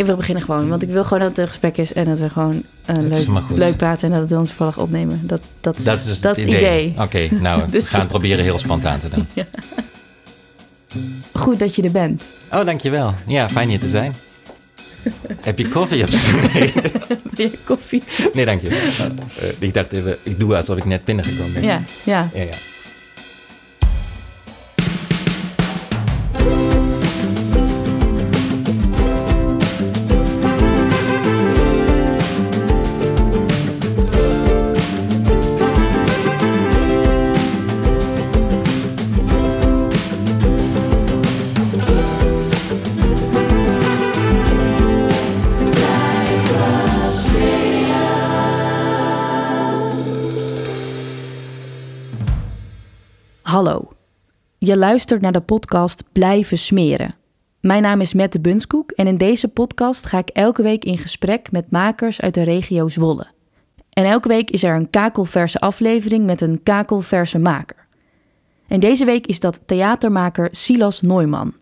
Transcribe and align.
Ik 0.00 0.06
wil 0.06 0.16
beginnen 0.16 0.44
gewoon, 0.44 0.68
want 0.68 0.82
ik 0.82 0.88
wil 0.88 1.04
gewoon 1.04 1.18
dat 1.18 1.28
het 1.28 1.38
een 1.38 1.48
gesprek 1.48 1.76
is 1.76 1.92
en 1.92 2.04
dat 2.04 2.18
we 2.18 2.30
gewoon 2.30 2.62
uh, 2.90 2.96
leuk, 2.96 3.26
leuk 3.54 3.76
praten 3.76 4.12
en 4.12 4.20
dat 4.20 4.30
we 4.30 4.38
ons 4.38 4.48
toevallig 4.48 4.78
opnemen. 4.78 5.20
Dat, 5.22 5.48
dat, 5.60 5.76
is, 5.76 5.84
dat 5.84 5.98
is 6.36 6.44
het 6.44 6.52
idee. 6.52 6.94
Oké, 6.98 7.28
nou, 7.40 7.64
we 7.64 7.70
dus- 7.70 7.88
gaan 7.88 8.00
het 8.00 8.08
proberen 8.08 8.44
heel 8.44 8.58
spontaan 8.58 9.00
te 9.00 9.08
doen. 9.08 9.26
ja. 9.34 9.44
Goed 11.32 11.58
dat 11.58 11.74
je 11.74 11.82
er 11.82 11.90
bent. 11.90 12.24
Oh, 12.52 12.64
dankjewel. 12.64 13.12
Ja, 13.26 13.48
fijn 13.48 13.68
hier 13.68 13.78
te 13.78 13.88
zijn. 13.88 14.14
Heb 15.40 15.58
je 15.58 15.68
koffie 15.68 16.02
of 16.02 16.10
zo? 16.10 16.36
Nee. 17.36 17.58
koffie? 17.64 18.02
Nee, 18.32 18.44
dank 18.44 18.60
je. 18.60 18.68
Uh, 18.68 19.48
ik 19.58 19.74
dacht 19.74 19.92
even, 19.92 20.16
ik 20.22 20.40
doe 20.40 20.56
alsof 20.56 20.76
ik 20.76 20.84
net 20.84 21.04
binnengekomen 21.04 21.52
ben. 21.52 21.62
Ja, 21.62 21.82
ja. 22.04 22.30
ja, 22.34 22.42
ja. 22.42 22.56
Hallo, 53.50 53.92
je 54.58 54.76
luistert 54.76 55.20
naar 55.20 55.32
de 55.32 55.40
podcast 55.40 56.02
Blijven 56.12 56.58
Smeren. 56.58 57.14
Mijn 57.60 57.82
naam 57.82 58.00
is 58.00 58.14
Mette 58.14 58.40
Bunskoek 58.40 58.90
en 58.90 59.06
in 59.06 59.16
deze 59.16 59.48
podcast 59.48 60.06
ga 60.06 60.18
ik 60.18 60.28
elke 60.28 60.62
week 60.62 60.84
in 60.84 60.98
gesprek 60.98 61.52
met 61.52 61.70
makers 61.70 62.20
uit 62.20 62.34
de 62.34 62.42
regio 62.42 62.88
Zwolle. 62.88 63.26
En 63.92 64.04
elke 64.04 64.28
week 64.28 64.50
is 64.50 64.62
er 64.62 64.74
een 64.74 64.90
kakelverse 64.90 65.60
aflevering 65.60 66.26
met 66.26 66.40
een 66.40 66.62
kakelverse 66.62 67.38
maker. 67.38 67.86
En 68.68 68.80
deze 68.80 69.04
week 69.04 69.26
is 69.26 69.40
dat 69.40 69.62
theatermaker 69.66 70.48
Silas 70.50 71.00
Neumann. 71.00 71.54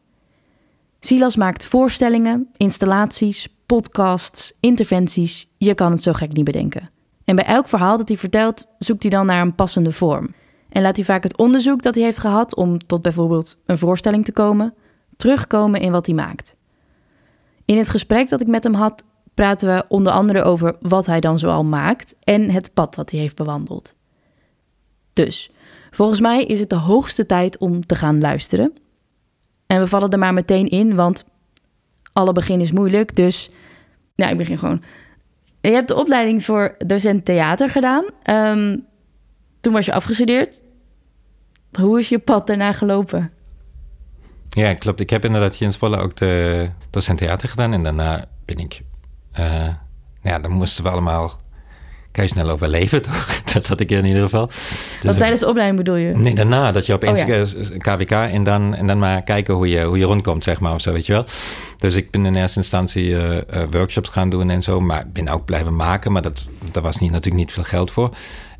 Silas 1.00 1.36
maakt 1.36 1.64
voorstellingen, 1.64 2.48
installaties, 2.56 3.56
podcasts, 3.66 4.56
interventies, 4.60 5.54
je 5.58 5.74
kan 5.74 5.90
het 5.90 6.02
zo 6.02 6.12
gek 6.12 6.32
niet 6.32 6.44
bedenken. 6.44 6.90
En 7.24 7.36
bij 7.36 7.44
elk 7.44 7.68
verhaal 7.68 7.96
dat 7.96 8.08
hij 8.08 8.16
vertelt, 8.16 8.66
zoekt 8.78 9.02
hij 9.02 9.10
dan 9.10 9.26
naar 9.26 9.42
een 9.42 9.54
passende 9.54 9.92
vorm. 9.92 10.34
En 10.78 10.84
laat 10.84 10.96
hij 10.96 11.04
vaak 11.04 11.22
het 11.22 11.36
onderzoek 11.36 11.82
dat 11.82 11.94
hij 11.94 12.04
heeft 12.04 12.18
gehad 12.18 12.56
om 12.56 12.78
tot 12.78 13.02
bijvoorbeeld 13.02 13.56
een 13.66 13.78
voorstelling 13.78 14.24
te 14.24 14.32
komen, 14.32 14.74
terugkomen 15.16 15.80
in 15.80 15.92
wat 15.92 16.06
hij 16.06 16.14
maakt. 16.14 16.56
In 17.64 17.78
het 17.78 17.88
gesprek 17.88 18.28
dat 18.28 18.40
ik 18.40 18.46
met 18.46 18.64
hem 18.64 18.74
had, 18.74 19.04
praten 19.34 19.74
we 19.74 19.84
onder 19.88 20.12
andere 20.12 20.42
over 20.42 20.76
wat 20.80 21.06
hij 21.06 21.20
dan 21.20 21.38
zoal 21.38 21.64
maakt 21.64 22.14
en 22.20 22.50
het 22.50 22.74
pad 22.74 22.94
wat 22.94 23.10
hij 23.10 23.20
heeft 23.20 23.36
bewandeld. 23.36 23.94
Dus, 25.12 25.50
volgens 25.90 26.20
mij 26.20 26.44
is 26.44 26.60
het 26.60 26.70
de 26.70 26.76
hoogste 26.76 27.26
tijd 27.26 27.58
om 27.58 27.86
te 27.86 27.94
gaan 27.94 28.20
luisteren. 28.20 28.72
En 29.66 29.80
we 29.80 29.86
vallen 29.86 30.10
er 30.10 30.18
maar 30.18 30.34
meteen 30.34 30.68
in, 30.68 30.94
want 30.94 31.24
alle 32.12 32.32
begin 32.32 32.60
is 32.60 32.72
moeilijk, 32.72 33.16
dus 33.16 33.50
nou, 34.14 34.32
ik 34.32 34.38
begin 34.38 34.58
gewoon. 34.58 34.82
Je 35.60 35.70
hebt 35.70 35.88
de 35.88 35.96
opleiding 35.96 36.44
voor 36.44 36.74
docent 36.86 37.24
theater 37.24 37.70
gedaan. 37.70 38.04
Um, 38.30 38.86
toen 39.60 39.72
was 39.72 39.86
je 39.86 39.92
afgestudeerd. 39.92 40.62
Hoe 41.80 41.98
is 41.98 42.08
je 42.08 42.18
pad 42.18 42.46
daarna 42.46 42.72
gelopen? 42.72 43.32
Ja, 44.48 44.74
klopt. 44.74 45.00
Ik 45.00 45.10
heb 45.10 45.24
inderdaad 45.24 45.56
hier 45.56 45.68
in 45.68 45.72
Zwolle 45.74 45.98
ook 45.98 46.16
de 46.16 46.68
docent 46.90 47.18
theater 47.18 47.48
gedaan. 47.48 47.72
En 47.72 47.82
daarna 47.82 48.24
ben 48.44 48.58
ik... 48.58 48.82
Uh, 49.38 49.68
ja, 50.22 50.38
dan 50.38 50.50
moesten 50.50 50.84
we 50.84 50.90
allemaal 50.90 51.40
kei 52.12 52.28
snel 52.28 52.50
overleven, 52.50 53.02
toch? 53.08 53.42
Dat 53.42 53.66
had 53.66 53.80
ik 53.80 53.90
in 53.90 54.04
ieder 54.04 54.22
geval. 54.22 54.46
Dus 55.00 55.16
tijdens 55.16 55.40
de 55.40 55.46
opleiding 55.46 55.78
bedoel 55.78 55.96
je? 55.96 56.12
Nee, 56.12 56.34
daarna. 56.34 56.72
Dat 56.72 56.86
je 56.86 56.92
opeens 56.92 57.20
oh, 57.22 57.78
KWK 57.78 58.10
en 58.10 58.42
dan, 58.42 58.74
en 58.74 58.86
dan 58.86 58.98
maar 58.98 59.22
kijken 59.22 59.54
hoe 59.54 59.68
je, 59.68 59.82
hoe 59.82 59.98
je 59.98 60.04
rondkomt, 60.04 60.44
zeg 60.44 60.60
maar, 60.60 60.74
of 60.74 60.80
zo, 60.80 60.92
weet 60.92 61.06
je 61.06 61.12
wel. 61.12 61.24
Dus 61.76 61.94
ik 61.94 62.10
ben 62.10 62.26
in 62.26 62.34
eerste 62.34 62.58
instantie 62.58 63.08
uh, 63.08 63.30
uh, 63.30 63.40
workshops 63.70 64.08
gaan 64.08 64.30
doen 64.30 64.50
en 64.50 64.62
zo. 64.62 64.80
Maar 64.80 65.08
ben 65.12 65.28
ook 65.28 65.44
blijven 65.44 65.76
maken, 65.76 66.12
maar 66.12 66.22
dat, 66.22 66.46
daar 66.72 66.82
was 66.82 66.98
niet, 66.98 67.10
natuurlijk 67.10 67.44
niet 67.44 67.52
veel 67.52 67.62
geld 67.62 67.90
voor. 67.90 68.16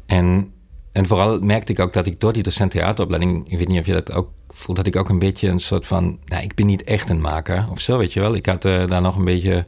En 0.07 0.53
en 0.99 1.07
vooral 1.07 1.41
merkte 1.41 1.73
ik 1.73 1.79
ook 1.79 1.93
dat 1.93 2.07
ik 2.07 2.21
door 2.21 2.33
die 2.33 2.43
docent 2.43 2.71
theateropleiding, 2.71 3.51
ik 3.51 3.59
weet 3.59 3.69
niet 3.69 3.81
of 3.81 3.87
je 3.87 3.93
dat 3.93 4.13
ook 4.13 4.31
voelt, 4.49 4.77
dat 4.77 4.87
ik 4.87 4.97
ook 4.97 5.09
een 5.09 5.19
beetje 5.19 5.49
een 5.49 5.61
soort 5.61 5.87
van, 5.87 6.19
nou, 6.25 6.43
ik 6.43 6.55
ben 6.55 6.67
niet 6.67 6.85
echt 6.85 7.11
een 7.11 7.21
maker 7.21 7.67
of 7.71 7.81
zo, 7.81 7.99
weet 7.99 8.13
je 8.13 8.21
wel. 8.21 8.35
Ik 8.35 8.47
had 8.47 8.65
uh, 8.65 8.87
daar 8.87 9.01
nog 9.01 9.17
een 9.17 9.25
beetje, 9.25 9.67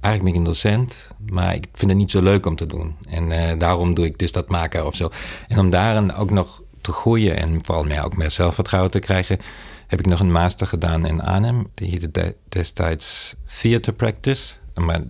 eigenlijk 0.00 0.22
ben 0.22 0.32
ik 0.32 0.34
een 0.34 0.44
docent, 0.44 1.08
maar 1.30 1.54
ik 1.54 1.66
vind 1.72 1.90
het 1.90 2.00
niet 2.00 2.10
zo 2.10 2.22
leuk 2.22 2.46
om 2.46 2.56
te 2.56 2.66
doen. 2.66 2.96
En 3.08 3.30
uh, 3.30 3.58
daarom 3.58 3.94
doe 3.94 4.04
ik 4.04 4.18
dus 4.18 4.32
dat 4.32 4.48
maken 4.48 4.86
of 4.86 4.94
zo. 4.94 5.10
En 5.48 5.58
om 5.58 5.70
daarin 5.70 6.14
ook 6.14 6.30
nog 6.30 6.62
te 6.80 6.92
groeien 6.92 7.36
en 7.36 7.64
vooral 7.64 7.84
meer 7.84 8.04
ook 8.04 8.16
meer 8.16 8.30
zelfvertrouwen 8.30 8.90
te 8.90 8.98
krijgen, 8.98 9.38
heb 9.86 9.98
ik 9.98 10.06
nog 10.06 10.20
een 10.20 10.32
master 10.32 10.66
gedaan 10.66 11.06
in 11.06 11.22
Arnhem. 11.22 11.66
Die 11.74 11.90
heette 11.90 12.36
destijds 12.48 13.34
Theater 13.60 13.92
Practice 13.92 14.54
maar 14.84 15.00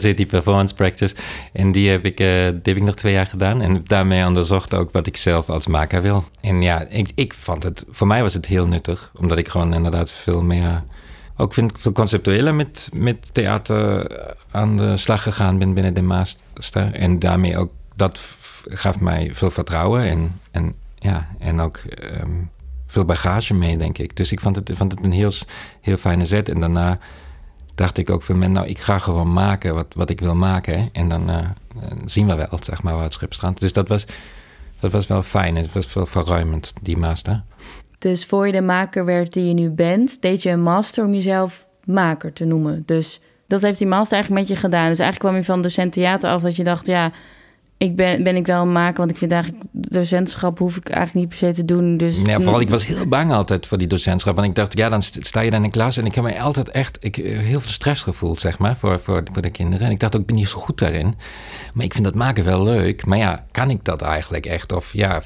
zit 0.00 0.16
die 0.16 0.26
performance 0.26 0.74
practice. 0.74 1.14
En 1.52 1.72
die 1.72 1.90
heb, 1.90 2.04
ik, 2.04 2.20
uh, 2.20 2.48
die 2.62 2.74
ik 2.74 2.82
nog 2.82 2.94
twee 2.94 3.12
jaar 3.12 3.26
gedaan. 3.26 3.60
En 3.60 3.80
daarmee 3.84 4.26
onderzocht 4.26 4.74
ook 4.74 4.92
wat 4.92 5.06
ik 5.06 5.16
zelf 5.16 5.50
als 5.50 5.66
maker 5.66 6.02
wil. 6.02 6.24
En 6.40 6.62
ja, 6.62 6.86
ik, 6.88 7.10
ik 7.14 7.34
vond 7.34 7.62
het, 7.62 7.84
voor 7.88 8.06
mij 8.06 8.22
was 8.22 8.34
het 8.34 8.46
heel 8.46 8.66
nuttig. 8.66 9.12
Omdat 9.16 9.38
ik 9.38 9.48
gewoon 9.48 9.74
inderdaad 9.74 10.10
veel 10.10 10.42
meer, 10.42 10.82
ook 11.36 11.54
vind 11.54 11.72
veel 11.78 11.92
conceptueler 11.92 12.54
met, 12.54 12.90
met 12.94 13.34
theater 13.34 14.06
aan 14.50 14.76
de 14.76 14.96
slag 14.96 15.22
gegaan 15.22 15.58
ben 15.58 15.74
binnen 15.74 15.94
de 15.94 16.02
master. 16.02 16.92
En 16.92 17.18
daarmee 17.18 17.58
ook, 17.58 17.72
dat 17.96 18.20
gaf 18.68 19.00
mij 19.00 19.30
veel 19.32 19.50
vertrouwen 19.50 20.02
en, 20.02 20.40
en, 20.50 20.74
ja, 20.98 21.28
en 21.38 21.60
ook 21.60 21.80
um, 22.20 22.50
veel 22.86 23.04
bagage 23.04 23.54
mee, 23.54 23.76
denk 23.76 23.98
ik. 23.98 24.16
Dus 24.16 24.32
ik 24.32 24.40
vond 24.40 24.56
het, 24.56 24.70
vond 24.74 24.92
het 24.92 25.04
een 25.04 25.12
heel, 25.12 25.32
heel 25.80 25.96
fijne 25.96 26.26
zet. 26.26 26.48
En 26.48 26.60
daarna 26.60 26.98
dacht 27.74 27.98
ik 27.98 28.10
ook 28.10 28.22
van, 28.22 28.38
men, 28.38 28.52
nou, 28.52 28.66
ik 28.66 28.78
ga 28.78 28.98
gewoon 28.98 29.32
maken 29.32 29.74
wat, 29.74 29.86
wat 29.94 30.10
ik 30.10 30.20
wil 30.20 30.34
maken. 30.34 30.88
En 30.92 31.08
dan 31.08 31.30
uh, 31.30 31.38
zien 32.04 32.26
we 32.26 32.34
wel, 32.34 32.58
zeg 32.62 32.82
maar, 32.82 32.94
waar 32.94 33.02
het 33.02 33.12
schip 33.12 33.32
strandt. 33.32 33.60
Dus 33.60 33.72
dat 33.72 33.88
was, 33.88 34.04
dat 34.80 34.92
was 34.92 35.06
wel 35.06 35.22
fijn. 35.22 35.56
Het 35.56 35.72
was 35.72 35.94
wel 35.94 36.06
verruimend, 36.06 36.72
die 36.82 36.96
master. 36.96 37.42
Dus 37.98 38.26
voor 38.26 38.46
je 38.46 38.52
de 38.52 38.62
maker 38.62 39.04
werd 39.04 39.32
die 39.32 39.48
je 39.48 39.54
nu 39.54 39.70
bent, 39.70 40.22
deed 40.22 40.42
je 40.42 40.50
een 40.50 40.62
master 40.62 41.04
om 41.04 41.14
jezelf 41.14 41.68
maker 41.84 42.32
te 42.32 42.44
noemen. 42.44 42.82
Dus 42.86 43.20
dat 43.46 43.62
heeft 43.62 43.78
die 43.78 43.86
master 43.86 44.12
eigenlijk 44.12 44.48
met 44.48 44.56
je 44.56 44.62
gedaan. 44.62 44.88
Dus 44.88 44.98
eigenlijk 44.98 45.18
kwam 45.18 45.36
je 45.36 45.44
van 45.44 45.62
docent 45.62 45.92
theater 45.92 46.30
af 46.30 46.42
dat 46.42 46.56
je 46.56 46.64
dacht, 46.64 46.86
ja, 46.86 47.12
ik 47.82 47.96
ben, 47.96 48.22
ben 48.22 48.36
ik 48.36 48.46
wel 48.46 48.62
een 48.62 48.72
maker, 48.72 48.96
want 48.96 49.10
ik 49.10 49.16
vind 49.16 49.32
eigenlijk 49.32 49.64
docentschap 49.72 50.58
hoef 50.58 50.76
ik 50.76 50.88
eigenlijk 50.88 51.26
niet 51.26 51.28
per 51.38 51.48
se 51.48 51.54
te 51.54 51.64
doen. 51.64 51.96
Dus 51.96 52.20
ja, 52.20 52.40
vooral 52.40 52.60
ik 52.60 52.68
was 52.68 52.86
heel 52.86 53.06
bang 53.06 53.32
altijd 53.32 53.66
voor 53.66 53.78
die 53.78 53.86
docentschap. 53.86 54.34
Want 54.34 54.48
ik 54.48 54.54
dacht, 54.54 54.78
ja, 54.78 54.88
dan 54.88 55.02
sta 55.02 55.40
je 55.40 55.50
dan 55.50 55.64
in 55.64 55.70
klas 55.70 55.96
en 55.96 56.06
ik 56.06 56.14
heb 56.14 56.24
mij 56.24 56.40
altijd 56.40 56.68
echt 56.68 56.96
ik, 57.00 57.16
eh, 57.16 57.38
heel 57.38 57.60
veel 57.60 57.70
stress 57.70 58.02
gevoeld, 58.02 58.40
zeg 58.40 58.58
maar, 58.58 58.76
voor, 58.76 59.00
voor, 59.00 59.22
voor 59.32 59.42
de 59.42 59.50
kinderen. 59.50 59.86
En 59.86 59.92
ik 59.92 60.00
dacht 60.00 60.14
ook, 60.14 60.20
ik 60.20 60.26
ben 60.26 60.36
niet 60.36 60.48
zo 60.48 60.58
goed 60.58 60.78
daarin. 60.78 61.14
Maar 61.74 61.84
ik 61.84 61.92
vind 61.92 62.04
dat 62.04 62.14
maken 62.14 62.44
wel 62.44 62.62
leuk. 62.62 63.06
Maar 63.06 63.18
ja, 63.18 63.46
kan 63.50 63.70
ik 63.70 63.84
dat 63.84 64.02
eigenlijk 64.02 64.46
echt? 64.46 64.72
Of 64.72 64.92
ja, 64.92 65.22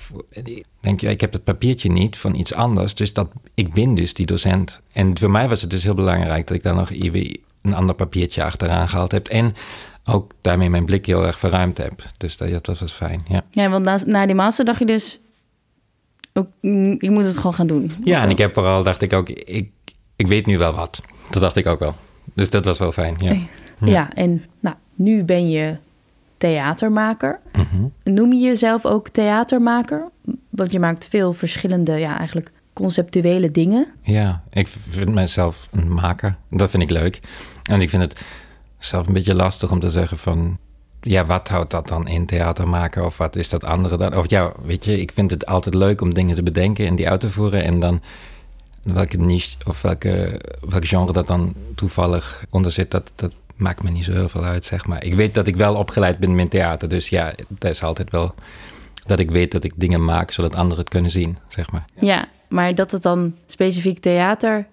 denk 0.80 1.00
je, 1.00 1.08
ik 1.08 1.20
heb 1.20 1.32
het 1.32 1.44
papiertje 1.44 1.90
niet 1.90 2.16
van 2.16 2.34
iets 2.34 2.54
anders. 2.54 2.94
Dus 2.94 3.12
dat, 3.12 3.28
ik 3.54 3.74
ben 3.74 3.94
dus 3.94 4.14
die 4.14 4.26
docent. 4.26 4.80
En 4.92 5.18
voor 5.18 5.30
mij 5.30 5.48
was 5.48 5.60
het 5.60 5.70
dus 5.70 5.82
heel 5.82 5.94
belangrijk 5.94 6.46
dat 6.46 6.56
ik 6.56 6.62
daar 6.62 6.74
nog 6.74 6.90
even 6.90 7.38
een 7.62 7.74
ander 7.74 7.94
papiertje 7.94 8.44
achteraan 8.44 8.88
gehaald 8.88 9.12
heb. 9.12 9.28
En 9.28 9.54
ook 10.06 10.32
daarmee 10.40 10.70
mijn 10.70 10.84
blik 10.84 11.06
heel 11.06 11.26
erg 11.26 11.38
verruimd 11.38 11.78
heb. 11.78 12.10
Dus 12.16 12.36
dat, 12.36 12.64
dat 12.64 12.78
was 12.78 12.92
fijn, 12.92 13.20
ja. 13.28 13.44
Ja, 13.50 13.68
want 13.68 13.84
na, 13.84 13.98
na 14.06 14.26
die 14.26 14.34
master 14.34 14.64
dacht 14.64 14.78
je 14.78 14.86
dus... 14.86 15.20
Ook, 16.32 16.46
mm, 16.60 16.96
ik 16.98 17.10
moet 17.10 17.24
het 17.24 17.36
gewoon 17.36 17.54
gaan 17.54 17.66
doen. 17.66 17.90
Ja, 18.04 18.22
en 18.22 18.30
ik 18.30 18.38
heb 18.38 18.54
vooral, 18.54 18.82
dacht 18.82 19.02
ik 19.02 19.12
ook, 19.12 19.28
ik, 19.28 19.70
ik 20.16 20.26
weet 20.26 20.46
nu 20.46 20.58
wel 20.58 20.72
wat. 20.72 21.02
Dat 21.30 21.42
dacht 21.42 21.56
ik 21.56 21.66
ook 21.66 21.78
wel. 21.78 21.94
Dus 22.34 22.50
dat 22.50 22.64
was 22.64 22.78
wel 22.78 22.92
fijn, 22.92 23.14
ja. 23.18 23.36
Ja, 23.80 24.12
en 24.14 24.44
nou, 24.60 24.76
nu 24.94 25.24
ben 25.24 25.50
je 25.50 25.76
theatermaker. 26.36 27.40
Mm 27.52 27.92
Noem 28.02 28.32
je 28.32 28.40
jezelf 28.40 28.84
ook 28.84 29.08
theatermaker? 29.08 30.08
Want 30.50 30.72
je 30.72 30.80
maakt 30.80 31.08
veel 31.08 31.32
verschillende, 31.32 31.92
ja, 31.92 32.18
eigenlijk 32.18 32.50
conceptuele 32.72 33.50
dingen. 33.50 33.86
Ja, 34.02 34.42
ik 34.50 34.68
vind 34.68 35.14
mezelf 35.14 35.68
een 35.72 35.92
maker. 35.92 36.36
Dat 36.50 36.70
vind 36.70 36.82
ik 36.82 36.90
leuk. 36.90 37.20
En 37.62 37.80
ik 37.80 37.90
vind 37.90 38.02
het 38.02 38.22
zelf 38.78 39.06
een 39.06 39.12
beetje 39.12 39.34
lastig 39.34 39.70
om 39.70 39.80
te 39.80 39.90
zeggen 39.90 40.18
van... 40.18 40.58
Ja, 41.00 41.26
wat 41.26 41.48
houdt 41.48 41.70
dat 41.70 41.88
dan 41.88 42.08
in 42.08 42.26
theater 42.26 42.68
maken? 42.68 43.04
Of 43.04 43.16
wat 43.16 43.36
is 43.36 43.48
dat 43.48 43.64
andere 43.64 43.96
dan? 43.96 44.16
Of 44.16 44.30
ja, 44.30 44.52
weet 44.62 44.84
je, 44.84 45.00
ik 45.00 45.12
vind 45.12 45.30
het 45.30 45.46
altijd 45.46 45.74
leuk 45.74 46.00
om 46.00 46.14
dingen 46.14 46.34
te 46.34 46.42
bedenken 46.42 46.86
en 46.86 46.96
die 46.96 47.08
uit 47.08 47.20
te 47.20 47.30
voeren. 47.30 47.64
En 47.64 47.80
dan 47.80 48.02
welke 48.82 49.16
niche 49.16 49.56
of 49.66 49.82
welke, 49.82 50.40
welk 50.68 50.86
genre 50.86 51.12
dat 51.12 51.26
dan 51.26 51.54
toevallig 51.74 52.44
onder 52.50 52.72
zit, 52.72 52.90
dat, 52.90 53.12
dat 53.14 53.32
maakt 53.56 53.82
me 53.82 53.90
niet 53.90 54.04
zo 54.04 54.12
heel 54.12 54.28
veel 54.28 54.44
uit, 54.44 54.64
zeg 54.64 54.86
maar. 54.86 55.04
Ik 55.04 55.14
weet 55.14 55.34
dat 55.34 55.46
ik 55.46 55.56
wel 55.56 55.74
opgeleid 55.74 56.18
ben 56.18 56.34
met 56.34 56.50
theater. 56.50 56.88
Dus 56.88 57.08
ja, 57.08 57.32
dat 57.48 57.70
is 57.70 57.82
altijd 57.82 58.10
wel 58.10 58.34
dat 59.06 59.18
ik 59.18 59.30
weet 59.30 59.52
dat 59.52 59.64
ik 59.64 59.72
dingen 59.76 60.04
maak 60.04 60.30
zodat 60.30 60.54
anderen 60.54 60.78
het 60.78 60.88
kunnen 60.88 61.10
zien, 61.10 61.38
zeg 61.48 61.70
maar. 61.70 61.84
Ja, 62.00 62.28
maar 62.48 62.74
dat 62.74 62.90
het 62.90 63.02
dan 63.02 63.34
specifiek 63.46 63.98
theater 63.98 64.66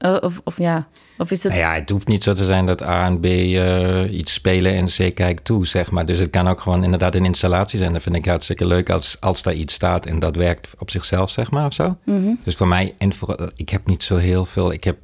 of, 0.00 0.40
of 0.44 0.58
ja, 0.58 0.88
of 1.18 1.30
is 1.30 1.42
het... 1.42 1.52
Nou 1.52 1.64
ja, 1.64 1.74
het 1.74 1.90
hoeft 1.90 2.08
niet 2.08 2.22
zo 2.22 2.32
te 2.32 2.44
zijn 2.44 2.66
dat 2.66 2.82
A 2.82 3.06
en 3.06 3.20
B 3.20 3.24
uh, 3.24 4.12
iets 4.12 4.32
spelen 4.32 4.74
en 4.74 4.86
C 4.86 5.14
kijkt 5.14 5.44
toe, 5.44 5.66
zeg 5.66 5.90
maar. 5.90 6.06
Dus 6.06 6.18
het 6.18 6.30
kan 6.30 6.48
ook 6.48 6.60
gewoon 6.60 6.84
inderdaad 6.84 7.14
een 7.14 7.24
installatie 7.24 7.78
zijn. 7.78 7.92
Dat 7.92 8.02
vind 8.02 8.16
ik 8.16 8.24
hartstikke 8.24 8.66
leuk 8.66 8.90
als, 8.90 9.16
als 9.20 9.42
daar 9.42 9.54
iets 9.54 9.74
staat 9.74 10.06
en 10.06 10.18
dat 10.18 10.36
werkt 10.36 10.74
op 10.78 10.90
zichzelf, 10.90 11.30
zeg 11.30 11.50
maar, 11.50 11.66
of 11.66 11.72
zo. 11.72 11.96
Mm 12.04 12.24
-hmm. 12.24 12.40
Dus 12.44 12.54
voor 12.54 12.68
mij, 12.68 12.94
en 12.98 13.14
voor, 13.14 13.52
ik 13.56 13.68
heb 13.68 13.86
niet 13.86 14.02
zo 14.02 14.16
heel 14.16 14.44
veel... 14.44 14.72
Ik 14.72 14.84
heb 14.84 14.96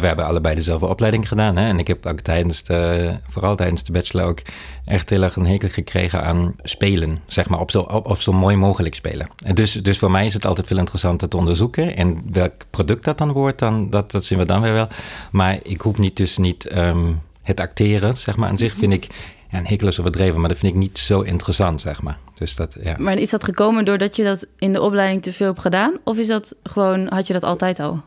we 0.00 0.06
hebben 0.06 0.26
allebei 0.26 0.54
dezelfde 0.54 0.86
opleiding 0.86 1.28
gedaan. 1.28 1.56
Hè? 1.56 1.66
En 1.66 1.78
ik 1.78 1.86
heb 1.86 2.06
ook 2.06 2.20
tijdens 2.20 2.62
de, 2.62 3.10
vooral 3.28 3.56
tijdens 3.56 3.84
de 3.84 3.92
bachelor 3.92 4.26
ook 4.26 4.42
echt 4.84 5.10
heel 5.10 5.22
erg 5.22 5.36
een 5.36 5.46
hekel 5.46 5.68
gekregen 5.68 6.22
aan 6.22 6.54
spelen. 6.58 7.18
Zeg 7.26 7.48
maar, 7.48 7.60
op 7.60 7.70
zo, 7.70 7.80
op, 7.80 8.06
op 8.06 8.20
zo 8.20 8.32
mooi 8.32 8.56
mogelijk 8.56 8.94
spelen. 8.94 9.26
En 9.44 9.54
dus, 9.54 9.72
dus 9.72 9.98
voor 9.98 10.10
mij 10.10 10.26
is 10.26 10.34
het 10.34 10.46
altijd 10.46 10.66
veel 10.66 10.78
interessanter 10.78 11.28
te 11.28 11.36
onderzoeken. 11.36 11.96
En 11.96 12.22
welk 12.30 12.52
product 12.70 13.04
dat 13.04 13.18
dan 13.18 13.32
wordt, 13.32 13.58
dan, 13.58 13.90
dat, 13.90 14.10
dat 14.10 14.24
zien 14.24 14.38
we 14.38 14.44
dan 14.44 14.60
weer 14.60 14.72
wel. 14.72 14.88
Maar 15.30 15.58
ik 15.62 15.80
hoef 15.80 15.98
niet 15.98 16.16
dus 16.16 16.36
niet 16.36 16.76
um, 16.76 17.20
het 17.42 17.60
acteren, 17.60 18.16
zeg 18.16 18.36
maar. 18.36 18.48
Aan 18.48 18.58
zich 18.58 18.74
vind 18.74 18.92
ik, 18.92 19.06
ja, 19.50 19.58
een 19.58 19.66
hekel 19.66 19.88
is 19.88 20.00
overdreven, 20.00 20.40
maar 20.40 20.48
dat 20.48 20.58
vind 20.58 20.72
ik 20.72 20.78
niet 20.78 20.98
zo 20.98 21.20
interessant, 21.20 21.80
zeg 21.80 22.02
maar. 22.02 22.18
Dus 22.34 22.56
dat, 22.56 22.76
ja. 22.82 22.94
Maar 22.98 23.18
is 23.18 23.30
dat 23.30 23.44
gekomen 23.44 23.84
doordat 23.84 24.16
je 24.16 24.24
dat 24.24 24.46
in 24.58 24.72
de 24.72 24.80
opleiding 24.80 25.22
te 25.22 25.32
veel 25.32 25.46
hebt 25.46 25.60
gedaan? 25.60 25.94
Of 26.04 26.18
is 26.18 26.26
dat 26.26 26.54
gewoon, 26.62 27.06
had 27.08 27.26
je 27.26 27.32
dat 27.32 27.42
altijd 27.42 27.80
al? 27.80 28.02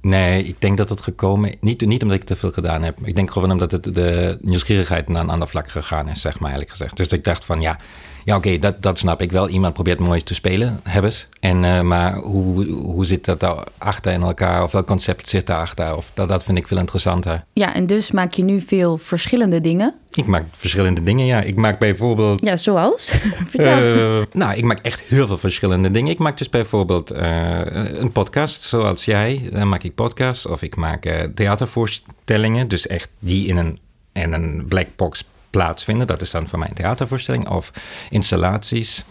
Nee, 0.00 0.44
ik 0.44 0.60
denk 0.60 0.76
dat 0.76 0.88
het 0.88 1.00
gekomen... 1.00 1.54
Niet, 1.60 1.86
niet 1.86 2.02
omdat 2.02 2.18
ik 2.18 2.24
te 2.24 2.36
veel 2.36 2.52
gedaan 2.52 2.82
heb. 2.82 2.98
Ik 3.04 3.14
denk 3.14 3.30
gewoon 3.30 3.50
omdat 3.50 3.70
het 3.70 3.94
de 3.94 4.38
nieuwsgierigheid 4.40 5.08
naar 5.08 5.22
een 5.22 5.30
ander 5.30 5.48
vlak 5.48 5.70
gegaan 5.70 6.08
is, 6.08 6.20
zeg 6.20 6.38
maar 6.38 6.52
eerlijk 6.52 6.70
gezegd. 6.70 6.96
Dus 6.96 7.08
ik 7.08 7.24
dacht 7.24 7.44
van 7.44 7.60
ja, 7.60 7.78
ja 8.24 8.36
oké, 8.36 8.58
dat, 8.58 8.82
dat 8.82 8.98
snap 8.98 9.20
ik 9.20 9.32
wel. 9.32 9.48
Iemand 9.48 9.74
probeert 9.74 9.98
mooi 9.98 10.22
te 10.22 10.34
spelen, 10.34 10.80
hebben 10.82 11.12
ze. 11.12 11.24
En, 11.40 11.62
uh, 11.62 11.80
maar 11.80 12.14
hoe, 12.14 12.64
hoe 12.66 13.04
zit 13.06 13.24
dat 13.24 13.70
achter 13.78 14.12
in 14.12 14.22
elkaar? 14.22 14.62
Of 14.62 14.72
welk 14.72 14.86
concept 14.86 15.28
zit 15.28 15.46
daarachter? 15.46 15.96
Of 15.96 16.10
dat, 16.14 16.28
dat 16.28 16.44
vind 16.44 16.58
ik 16.58 16.68
veel 16.68 16.78
interessanter. 16.78 17.44
Ja, 17.52 17.74
en 17.74 17.86
dus 17.86 18.10
maak 18.10 18.32
je 18.32 18.42
nu 18.42 18.60
veel 18.60 18.96
verschillende 18.96 19.60
dingen? 19.60 19.94
Ik 20.16 20.26
maak 20.26 20.44
verschillende 20.52 21.02
dingen, 21.02 21.26
ja. 21.26 21.40
Ik 21.40 21.56
maak 21.56 21.78
bijvoorbeeld... 21.78 22.40
Ja, 22.40 22.56
zoals? 22.56 23.12
uh, 23.52 24.22
nou, 24.32 24.54
ik 24.54 24.64
maak 24.64 24.78
echt 24.78 25.00
heel 25.00 25.26
veel 25.26 25.38
verschillende 25.38 25.90
dingen. 25.90 26.12
Ik 26.12 26.18
maak 26.18 26.38
dus 26.38 26.48
bijvoorbeeld 26.48 27.12
uh, 27.12 27.60
een 27.98 28.12
podcast, 28.12 28.62
zoals 28.62 29.04
jij. 29.04 29.48
Dan 29.52 29.68
maak 29.68 29.82
ik 29.82 29.94
podcasts. 29.94 30.46
Of 30.46 30.62
ik 30.62 30.76
maak 30.76 31.28
theatervoorstellingen. 31.34 32.68
Dus 32.68 32.86
echt 32.86 33.10
die 33.18 33.46
in 33.46 33.56
een, 33.56 33.78
in 34.12 34.32
een 34.32 34.64
black 34.68 34.86
box 34.96 35.24
plaatsvinden. 35.50 36.06
Dat 36.06 36.20
is 36.20 36.30
dan 36.30 36.48
voor 36.48 36.58
mij 36.58 36.68
een 36.68 36.74
theatervoorstelling. 36.74 37.48
Of 37.48 37.70
installaties. 38.10 39.04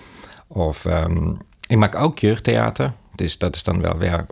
Of 0.47 0.85
um, 0.85 1.37
ik 1.67 1.77
maak 1.77 1.95
ook 1.95 2.19
jeugdtheater. 2.19 2.93
Dus 3.15 3.37
dat 3.37 3.55
is 3.55 3.63
dan 3.63 3.81
wel 3.81 3.97
weer 3.97 4.25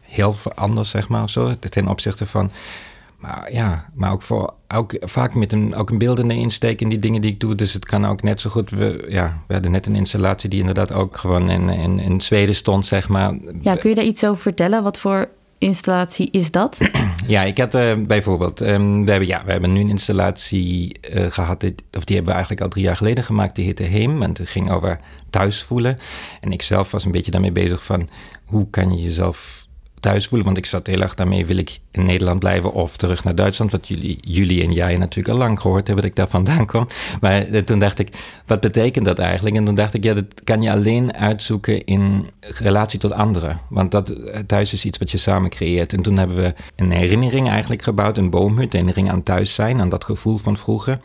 heel 0.00 0.36
anders, 0.54 0.90
zeg 0.90 1.08
maar. 1.08 1.30
Zo, 1.30 1.58
ten 1.58 1.88
opzichte 1.88 2.26
van. 2.26 2.50
Maar 3.26 3.52
ja, 3.52 3.84
maar 3.94 4.12
ook, 4.12 4.22
voor, 4.22 4.54
ook 4.68 4.96
vaak 5.00 5.34
met 5.34 5.52
een, 5.52 5.74
ook 5.74 5.90
een 5.90 5.98
beeldende 5.98 6.34
insteek 6.34 6.80
in 6.80 6.88
die 6.88 6.98
dingen 6.98 7.20
die 7.20 7.30
ik 7.30 7.40
doe. 7.40 7.54
Dus 7.54 7.72
het 7.72 7.84
kan 7.84 8.06
ook 8.06 8.22
net 8.22 8.40
zo 8.40 8.50
goed. 8.50 8.70
We, 8.70 9.06
ja, 9.08 9.42
we 9.46 9.52
hadden 9.52 9.70
net 9.70 9.86
een 9.86 9.94
installatie 9.94 10.50
die 10.50 10.60
inderdaad 10.60 10.92
ook 10.92 11.16
gewoon 11.16 11.50
in, 11.50 11.68
in, 11.68 11.98
in 11.98 12.20
Zweden 12.20 12.54
stond, 12.54 12.86
zeg 12.86 13.08
maar. 13.08 13.38
Ja, 13.60 13.76
kun 13.76 13.88
je 13.88 13.94
daar 13.94 14.04
iets 14.04 14.24
over 14.24 14.42
vertellen? 14.42 14.82
Wat 14.82 14.98
voor 14.98 15.28
installatie 15.58 16.28
is 16.30 16.50
dat? 16.50 16.78
Ja, 17.26 17.42
ik 17.42 17.58
had 17.58 17.74
uh, 17.74 17.94
bijvoorbeeld, 18.06 18.60
um, 18.60 19.04
we, 19.04 19.10
hebben, 19.10 19.28
ja, 19.28 19.42
we 19.44 19.52
hebben 19.52 19.72
nu 19.72 19.80
een 19.80 19.88
installatie 19.88 20.96
uh, 21.14 21.26
gehad, 21.30 21.60
dit, 21.60 21.82
of 21.92 22.04
die 22.04 22.14
hebben 22.16 22.26
we 22.26 22.32
eigenlijk 22.32 22.60
al 22.60 22.68
drie 22.68 22.84
jaar 22.84 22.96
geleden 22.96 23.24
gemaakt, 23.24 23.54
die 23.54 23.64
heette 23.64 23.82
Heem. 23.82 24.22
En 24.22 24.30
het 24.30 24.48
ging 24.48 24.70
over 24.70 25.00
thuis 25.30 25.62
voelen. 25.62 25.96
En 26.40 26.52
ik 26.52 26.62
zelf 26.62 26.90
was 26.90 27.04
een 27.04 27.12
beetje 27.12 27.30
daarmee 27.30 27.52
bezig 27.52 27.84
van, 27.84 28.08
hoe 28.44 28.70
kan 28.70 28.96
je 28.96 29.02
jezelf 29.02 29.63
thuis 30.04 30.26
voelen. 30.26 30.46
Want 30.46 30.58
ik 30.58 30.66
zat 30.66 30.86
heel 30.86 31.00
erg 31.00 31.14
daarmee, 31.14 31.46
wil 31.46 31.56
ik 31.56 31.78
in 31.90 32.04
Nederland 32.04 32.38
blijven 32.38 32.72
of 32.72 32.96
terug 32.96 33.24
naar 33.24 33.34
Duitsland? 33.34 33.70
Wat 33.70 33.88
jullie, 33.88 34.18
jullie 34.20 34.62
en 34.62 34.72
jij 34.72 34.96
natuurlijk 34.96 35.34
al 35.34 35.40
lang 35.40 35.60
gehoord 35.60 35.86
hebben 35.86 36.04
dat 36.04 36.12
ik 36.12 36.16
daar 36.16 36.28
vandaan 36.28 36.66
kom. 36.66 36.86
Maar 37.20 37.42
eh, 37.42 37.62
toen 37.62 37.78
dacht 37.78 37.98
ik, 37.98 38.08
wat 38.46 38.60
betekent 38.60 39.04
dat 39.04 39.18
eigenlijk? 39.18 39.56
En 39.56 39.64
toen 39.64 39.74
dacht 39.74 39.94
ik, 39.94 40.04
ja, 40.04 40.14
dat 40.14 40.24
kan 40.44 40.62
je 40.62 40.70
alleen 40.70 41.14
uitzoeken 41.14 41.84
in 41.84 42.26
relatie 42.40 42.98
tot 42.98 43.12
anderen. 43.12 43.60
Want 43.68 43.90
dat, 43.90 44.12
thuis 44.46 44.72
is 44.72 44.84
iets 44.84 44.98
wat 44.98 45.10
je 45.10 45.18
samen 45.18 45.50
creëert. 45.50 45.92
En 45.92 46.02
toen 46.02 46.18
hebben 46.18 46.36
we 46.36 46.54
een 46.76 46.90
herinnering 46.90 47.48
eigenlijk 47.48 47.82
gebouwd, 47.82 48.16
een 48.16 48.30
boomhut, 48.30 48.74
een 48.74 48.78
herinnering 48.78 49.10
aan 49.10 49.22
thuis 49.22 49.54
zijn, 49.54 49.80
aan 49.80 49.88
dat 49.88 50.04
gevoel 50.04 50.38
van 50.38 50.56
vroeger. 50.56 50.98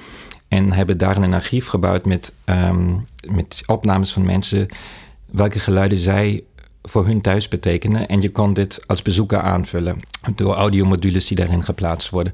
En 0.48 0.72
hebben 0.72 0.98
daar 0.98 1.18
een 1.18 1.34
archief 1.34 1.68
gebouwd 1.68 2.06
met, 2.06 2.34
um, 2.46 3.08
met 3.28 3.62
opnames 3.66 4.14
van 4.14 4.26
mensen 4.26 4.68
welke 5.26 5.60
geluiden 5.60 6.00
zij 6.00 6.44
voor 6.90 7.06
hun 7.06 7.22
thuis 7.22 7.48
betekenen. 7.48 8.08
En 8.08 8.22
je 8.22 8.32
kon 8.32 8.54
dit 8.54 8.88
als 8.88 9.02
bezoeker 9.02 9.40
aanvullen 9.40 10.00
door 10.36 10.54
audiomodules 10.54 11.28
die 11.28 11.38
daarin 11.38 11.64
geplaatst 11.64 12.10
worden. 12.10 12.34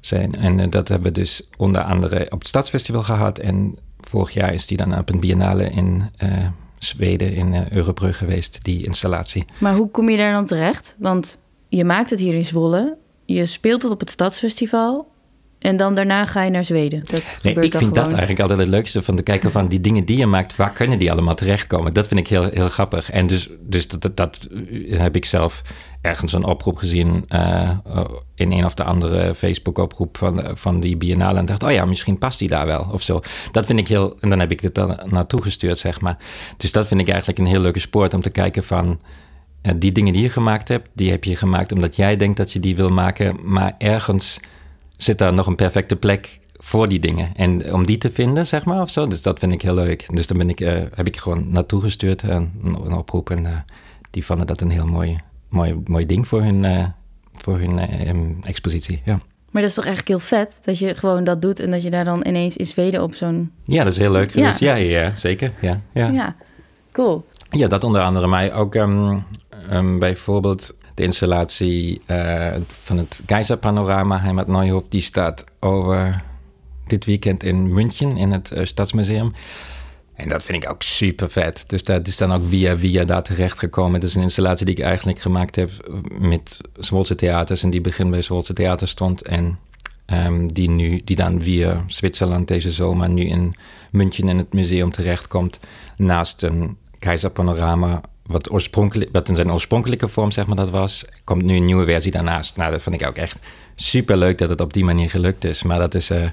Zijn. 0.00 0.34
En 0.34 0.58
uh, 0.58 0.66
dat 0.70 0.88
hebben 0.88 1.12
we 1.12 1.18
dus 1.18 1.42
onder 1.56 1.82
andere 1.82 2.26
op 2.30 2.38
het 2.38 2.48
Stadsfestival 2.48 3.02
gehad. 3.02 3.38
En 3.38 3.78
vorig 4.00 4.30
jaar 4.30 4.54
is 4.54 4.66
die 4.66 4.76
dan 4.76 4.98
op 4.98 5.08
een 5.08 5.20
biennale 5.20 5.70
in 5.70 6.10
uh, 6.22 6.30
Zweden, 6.78 7.34
in 7.34 7.52
uh, 7.52 7.70
Eurobrug 7.70 8.16
geweest, 8.16 8.58
die 8.62 8.84
installatie. 8.84 9.44
Maar 9.58 9.74
hoe 9.74 9.90
kom 9.90 10.08
je 10.08 10.16
daar 10.16 10.32
dan 10.32 10.46
terecht? 10.46 10.96
Want 10.98 11.38
je 11.68 11.84
maakt 11.84 12.10
het 12.10 12.20
hier 12.20 12.34
in 12.34 12.44
Zwolle, 12.44 12.96
je 13.24 13.46
speelt 13.46 13.82
het 13.82 13.92
op 13.92 14.00
het 14.00 14.10
Stadsfestival. 14.10 15.12
En 15.64 15.76
dan 15.76 15.94
daarna 15.94 16.26
ga 16.26 16.42
je 16.42 16.50
naar 16.50 16.64
Zweden. 16.64 17.00
Dat 17.10 17.38
nee, 17.42 17.54
ik 17.54 17.60
vind 17.60 17.74
gewoon. 17.74 17.92
dat 17.92 18.06
eigenlijk 18.06 18.40
altijd 18.40 18.58
het 18.58 18.68
leukste 18.68 19.02
van 19.02 19.16
te 19.16 19.22
kijken 19.22 19.52
van 19.52 19.68
die 19.68 19.80
dingen 19.80 20.04
die 20.04 20.16
je 20.16 20.26
maakt, 20.26 20.56
waar 20.56 20.70
kunnen 20.70 20.98
die 20.98 21.12
allemaal 21.12 21.34
terechtkomen? 21.34 21.92
Dat 21.92 22.08
vind 22.08 22.20
ik 22.20 22.28
heel, 22.28 22.48
heel 22.50 22.68
grappig. 22.68 23.10
En 23.10 23.26
dus, 23.26 23.48
dus 23.60 23.88
dat, 23.88 24.02
dat, 24.02 24.16
dat 24.16 24.48
heb 24.88 25.16
ik 25.16 25.24
zelf 25.24 25.62
ergens 26.00 26.32
een 26.32 26.44
oproep 26.44 26.76
gezien 26.76 27.24
uh, 27.28 27.70
in 28.34 28.52
een 28.52 28.64
of 28.64 28.74
de 28.74 28.84
andere 28.84 29.34
Facebook-oproep 29.34 30.16
van, 30.16 30.42
van 30.54 30.80
die 30.80 30.96
biennale. 30.96 31.38
En 31.38 31.46
dacht, 31.46 31.62
oh 31.62 31.72
ja, 31.72 31.84
misschien 31.84 32.18
past 32.18 32.38
die 32.38 32.48
daar 32.48 32.66
wel 32.66 32.86
of 32.92 33.02
zo. 33.02 33.20
Dat 33.52 33.66
vind 33.66 33.78
ik 33.78 33.88
heel, 33.88 34.16
en 34.20 34.28
dan 34.28 34.40
heb 34.40 34.50
ik 34.50 34.62
dit 34.62 34.74
dan 34.74 35.00
naartoe 35.04 35.42
gestuurd, 35.42 35.78
zeg 35.78 36.00
maar. 36.00 36.18
Dus 36.56 36.72
dat 36.72 36.86
vind 36.86 37.00
ik 37.00 37.08
eigenlijk 37.08 37.38
een 37.38 37.46
heel 37.46 37.60
leuke 37.60 37.80
sport 37.80 38.14
om 38.14 38.22
te 38.22 38.30
kijken 38.30 38.64
van. 38.64 39.00
Die 39.76 39.92
dingen 39.92 40.12
die 40.12 40.22
je 40.22 40.30
gemaakt 40.30 40.68
hebt, 40.68 40.88
die 40.92 41.10
heb 41.10 41.24
je 41.24 41.36
gemaakt 41.36 41.72
omdat 41.72 41.96
jij 41.96 42.16
denkt 42.16 42.36
dat 42.36 42.52
je 42.52 42.60
die 42.60 42.76
wil 42.76 42.90
maken, 42.90 43.36
maar 43.42 43.74
ergens 43.78 44.40
zit 44.96 45.18
daar 45.18 45.32
nog 45.32 45.46
een 45.46 45.56
perfecte 45.56 45.96
plek 45.96 46.38
voor 46.52 46.88
die 46.88 46.98
dingen. 46.98 47.30
En 47.36 47.72
om 47.74 47.86
die 47.86 47.98
te 47.98 48.10
vinden, 48.10 48.46
zeg 48.46 48.64
maar, 48.64 48.80
of 48.80 48.90
zo. 48.90 49.06
Dus 49.06 49.22
dat 49.22 49.38
vind 49.38 49.52
ik 49.52 49.62
heel 49.62 49.74
leuk. 49.74 50.06
Dus 50.14 50.26
daar 50.26 50.38
ben 50.38 50.48
ik, 50.48 50.60
uh, 50.60 50.82
heb 50.94 51.06
ik 51.06 51.16
gewoon 51.16 51.52
naartoe 51.52 51.80
gestuurd, 51.80 52.22
en 52.22 52.52
een 52.62 52.92
oproep. 52.92 53.30
En 53.30 53.44
uh, 53.44 53.50
die 54.10 54.24
vonden 54.24 54.46
dat 54.46 54.60
een 54.60 54.70
heel 54.70 54.86
mooi, 54.86 55.18
mooi, 55.48 55.80
mooi 55.84 56.06
ding 56.06 56.28
voor 56.28 56.42
hun, 56.42 56.92
voor 57.32 57.58
hun 57.58 57.78
expositie, 58.44 59.02
ja. 59.04 59.20
Maar 59.54 59.62
dat 59.62 59.70
is 59.70 59.76
toch 59.76 59.86
eigenlijk 59.86 60.16
heel 60.16 60.38
vet 60.38 60.60
dat 60.64 60.78
je 60.78 60.94
gewoon 60.94 61.24
dat 61.24 61.42
doet 61.42 61.60
en 61.60 61.70
dat 61.70 61.82
je 61.82 61.90
daar 61.90 62.04
dan 62.04 62.26
ineens 62.26 62.56
in 62.56 62.66
Zweden 62.66 63.02
op 63.02 63.14
zo'n. 63.14 63.52
Ja, 63.64 63.84
dat 63.84 63.92
is 63.92 63.98
heel 63.98 64.10
leuk 64.10 64.32
geweest. 64.32 64.58
Ja, 64.58 64.74
ja, 64.74 65.00
ja, 65.00 65.16
zeker. 65.16 65.52
Ja, 65.60 65.80
ja. 65.92 66.08
ja, 66.08 66.36
cool. 66.92 67.26
Ja, 67.50 67.68
dat 67.68 67.84
onder 67.84 68.02
andere. 68.02 68.26
Maar 68.26 68.52
ook 68.52 68.74
um, 68.74 69.24
um, 69.72 69.98
bijvoorbeeld 69.98 70.74
de 70.94 71.02
installatie 71.02 72.00
uh, 72.06 72.54
van 72.66 72.98
het 72.98 73.22
Keizerpanorama 73.26 74.18
Heimat 74.20 74.46
Neuhof, 74.46 74.88
die 74.88 75.00
staat 75.00 75.44
over 75.60 76.22
dit 76.86 77.04
weekend 77.04 77.42
in 77.42 77.72
München 77.72 78.16
in 78.16 78.32
het 78.32 78.50
uh, 78.54 78.64
Stadsmuseum. 78.64 79.32
En 80.14 80.28
dat 80.28 80.44
vind 80.44 80.62
ik 80.62 80.70
ook 80.70 80.82
super 80.82 81.30
vet. 81.30 81.64
Dus 81.66 81.84
dat 81.84 82.06
is 82.06 82.16
dan 82.16 82.32
ook 82.32 82.42
via 82.48 82.76
via 82.76 83.04
daar 83.04 83.22
terecht 83.22 83.58
gekomen. 83.58 83.94
Het 83.94 84.02
is 84.02 84.14
een 84.14 84.22
installatie 84.22 84.66
die 84.66 84.74
ik 84.74 84.82
eigenlijk 84.82 85.20
gemaakt 85.20 85.56
heb 85.56 85.70
met 86.18 86.60
Zwolse 86.78 87.14
Theaters. 87.14 87.62
En 87.62 87.70
die 87.70 87.80
begin 87.80 88.10
bij 88.10 88.22
Zwolse 88.22 88.52
Theater 88.52 88.88
stond. 88.88 89.22
En 89.22 89.58
um, 90.06 90.52
die, 90.52 90.70
nu, 90.70 91.02
die 91.04 91.16
dan 91.16 91.42
via 91.42 91.84
Zwitserland 91.86 92.48
deze 92.48 92.72
zomer 92.72 93.10
nu 93.10 93.24
in 93.24 93.54
München 93.90 94.28
in 94.28 94.38
het 94.38 94.52
museum 94.52 94.90
terechtkomt. 94.90 95.58
Naast 95.96 96.42
een 96.42 96.76
Keizerpanorama 96.98 98.00
wat, 98.26 98.52
oorspronkelijk, 98.52 99.10
wat 99.12 99.28
in 99.28 99.34
zijn 99.34 99.52
oorspronkelijke 99.52 100.08
vorm, 100.08 100.30
zeg 100.30 100.46
maar, 100.46 100.56
dat 100.56 100.70
was, 100.70 101.04
komt 101.24 101.42
nu 101.42 101.56
een 101.56 101.64
nieuwe 101.64 101.84
versie 101.84 102.10
daarnaast. 102.10 102.56
Nou, 102.56 102.70
dat 102.70 102.82
vind 102.82 103.00
ik 103.00 103.06
ook 103.06 103.16
echt 103.16 103.38
super 103.76 104.16
leuk 104.16 104.38
dat 104.38 104.48
het 104.48 104.60
op 104.60 104.72
die 104.72 104.84
manier 104.84 105.10
gelukt 105.10 105.44
is. 105.44 105.62
Maar 105.62 105.78
dat 105.78 105.94
is 105.94 106.10
uh, 106.10 106.24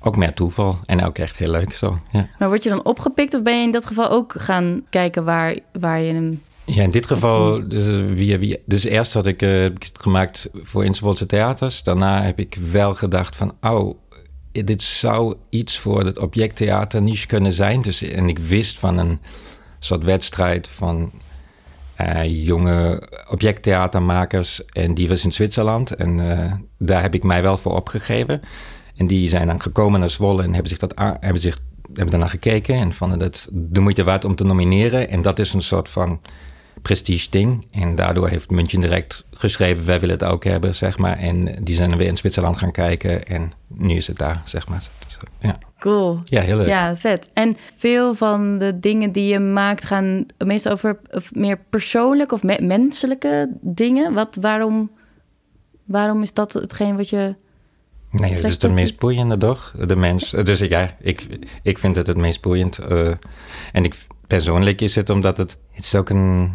ook 0.00 0.16
meer 0.16 0.34
toeval 0.34 0.78
en 0.86 1.04
ook 1.04 1.18
echt 1.18 1.36
heel 1.36 1.50
leuk 1.50 1.72
zo. 1.72 1.98
Ja. 2.12 2.28
Maar 2.38 2.48
word 2.48 2.62
je 2.62 2.68
dan 2.68 2.84
opgepikt 2.84 3.34
of 3.34 3.42
ben 3.42 3.58
je 3.58 3.64
in 3.64 3.70
dat 3.70 3.86
geval 3.86 4.10
ook 4.10 4.34
gaan 4.36 4.82
kijken 4.90 5.24
waar, 5.24 5.56
waar 5.72 6.00
je 6.00 6.14
hem. 6.14 6.42
Ja, 6.64 6.82
in 6.82 6.90
dit 6.90 7.06
geval, 7.06 7.68
dus, 7.68 7.84
via, 8.14 8.38
via, 8.38 8.56
dus 8.64 8.84
eerst 8.84 9.12
had 9.12 9.26
ik, 9.26 9.42
uh, 9.42 9.62
het 9.62 9.90
gemaakt 9.92 10.48
voor 10.52 10.84
Innsbruckse 10.84 11.26
theaters. 11.26 11.82
Daarna 11.82 12.22
heb 12.22 12.38
ik 12.38 12.58
wel 12.70 12.94
gedacht 12.94 13.36
van, 13.36 13.54
oh, 13.60 13.94
dit 14.52 14.82
zou 14.82 15.36
iets 15.50 15.78
voor 15.78 16.04
het 16.04 16.18
objecttheater 16.18 17.02
niche 17.02 17.26
kunnen 17.26 17.52
zijn. 17.52 17.82
Dus, 17.82 18.02
en 18.02 18.28
ik 18.28 18.38
wist 18.38 18.78
van 18.78 18.98
een 18.98 19.18
soort 19.78 20.04
wedstrijd 20.04 20.68
van 20.68 21.12
uh, 22.00 22.46
jonge 22.46 23.02
objecttheatermakers. 23.28 24.64
En 24.64 24.94
die 24.94 25.08
was 25.08 25.24
in 25.24 25.32
Zwitserland. 25.32 25.94
En 25.94 26.18
uh, 26.18 26.52
daar 26.78 27.02
heb 27.02 27.14
ik 27.14 27.22
mij 27.22 27.42
wel 27.42 27.56
voor 27.56 27.76
opgegeven. 27.76 28.40
En 28.96 29.06
die 29.06 29.28
zijn 29.28 29.46
dan 29.46 29.60
gekomen 29.60 30.00
naar 30.00 30.10
Zwolle 30.10 30.42
en 30.42 30.52
hebben 30.52 30.68
zich 30.68 30.78
dat 30.78 30.92
hebben 31.20 31.42
zich 31.42 31.58
hebben 31.92 32.10
daarna 32.10 32.26
gekeken 32.26 32.74
en 32.74 32.94
vonden 32.94 33.18
dat 33.18 33.48
de 33.52 33.80
moeite 33.80 34.04
waard 34.04 34.24
om 34.24 34.34
te 34.34 34.44
nomineren. 34.44 35.08
En 35.08 35.22
dat 35.22 35.38
is 35.38 35.52
een 35.52 35.62
soort 35.62 35.88
van 35.88 36.20
prestige 36.82 37.30
ding. 37.30 37.66
En 37.70 37.94
daardoor 37.94 38.28
heeft 38.28 38.50
München 38.50 38.80
direct 38.80 39.26
geschreven, 39.30 39.84
wij 39.84 40.00
willen 40.00 40.18
het 40.18 40.28
ook 40.28 40.44
hebben, 40.44 40.74
zeg 40.76 40.98
maar. 40.98 41.16
En 41.18 41.64
die 41.64 41.74
zijn 41.74 41.96
weer 41.96 42.06
in 42.06 42.16
Zwitserland 42.16 42.58
gaan 42.58 42.72
kijken 42.72 43.26
en 43.26 43.52
nu 43.66 43.94
is 43.94 44.06
het 44.06 44.18
daar, 44.18 44.42
zeg 44.44 44.68
maar. 44.68 44.82
Ja. 45.40 45.58
Cool. 45.80 46.20
Ja, 46.24 46.40
heel 46.40 46.56
leuk. 46.56 46.66
Ja, 46.66 46.96
vet. 46.96 47.28
En 47.32 47.56
veel 47.76 48.14
van 48.14 48.58
de 48.58 48.80
dingen 48.80 49.12
die 49.12 49.26
je 49.26 49.38
maakt 49.38 49.84
gaan 49.84 50.26
meestal 50.38 50.72
over 50.72 50.98
meer 51.32 51.58
persoonlijke 51.70 52.34
of 52.34 52.42
menselijke 52.42 53.50
dingen. 53.60 54.14
Wat, 54.14 54.36
waarom, 54.40 54.90
waarom 55.84 56.22
is 56.22 56.32
dat 56.32 56.52
hetgeen 56.52 56.96
wat 56.96 57.08
je... 57.08 57.34
Nee, 58.10 58.32
het 58.32 58.44
is 58.44 58.58
de 58.58 58.68
meest 58.68 58.98
boeiende, 58.98 59.36
toch? 59.36 59.74
De 59.86 59.96
mens. 59.96 60.30
Dus 60.30 60.58
ja, 60.58 60.96
ik, 61.00 61.26
ik 61.62 61.78
vind 61.78 61.96
het 61.96 62.06
het 62.06 62.16
meest 62.16 62.40
boeiend. 62.40 62.78
Uh, 62.90 63.08
en 63.72 63.84
ik, 63.84 63.94
persoonlijk 64.26 64.80
is 64.80 64.94
het 64.94 65.10
omdat 65.10 65.36
het... 65.36 65.56
Het 65.70 65.84
is 65.84 65.94
ook 65.94 66.10
een... 66.10 66.52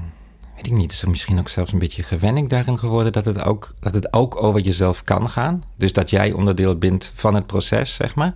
Weet 0.55 0.65
ik 0.65 0.71
niet, 0.71 0.91
het 0.91 1.01
is 1.01 1.05
misschien 1.05 1.39
ook 1.39 1.49
zelfs 1.49 1.71
een 1.71 1.79
beetje 1.79 2.03
gewenning 2.03 2.49
daarin 2.49 2.79
geworden... 2.79 3.11
Dat 3.11 3.25
het, 3.25 3.43
ook, 3.43 3.73
dat 3.79 3.93
het 3.93 4.13
ook 4.13 4.43
over 4.43 4.61
jezelf 4.61 5.03
kan 5.03 5.29
gaan. 5.29 5.63
Dus 5.77 5.93
dat 5.93 6.09
jij 6.09 6.31
onderdeel 6.31 6.77
bent 6.77 7.11
van 7.15 7.35
het 7.35 7.45
proces, 7.45 7.95
zeg 7.95 8.15
maar. 8.15 8.33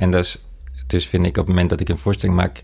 En 0.00 0.10
dus, 0.10 0.42
dus 0.86 1.06
vind 1.06 1.26
ik 1.26 1.30
op 1.30 1.36
het 1.36 1.48
moment 1.48 1.70
dat 1.70 1.80
ik 1.80 1.88
een 1.88 1.98
voorstelling 1.98 2.36
maak, 2.36 2.62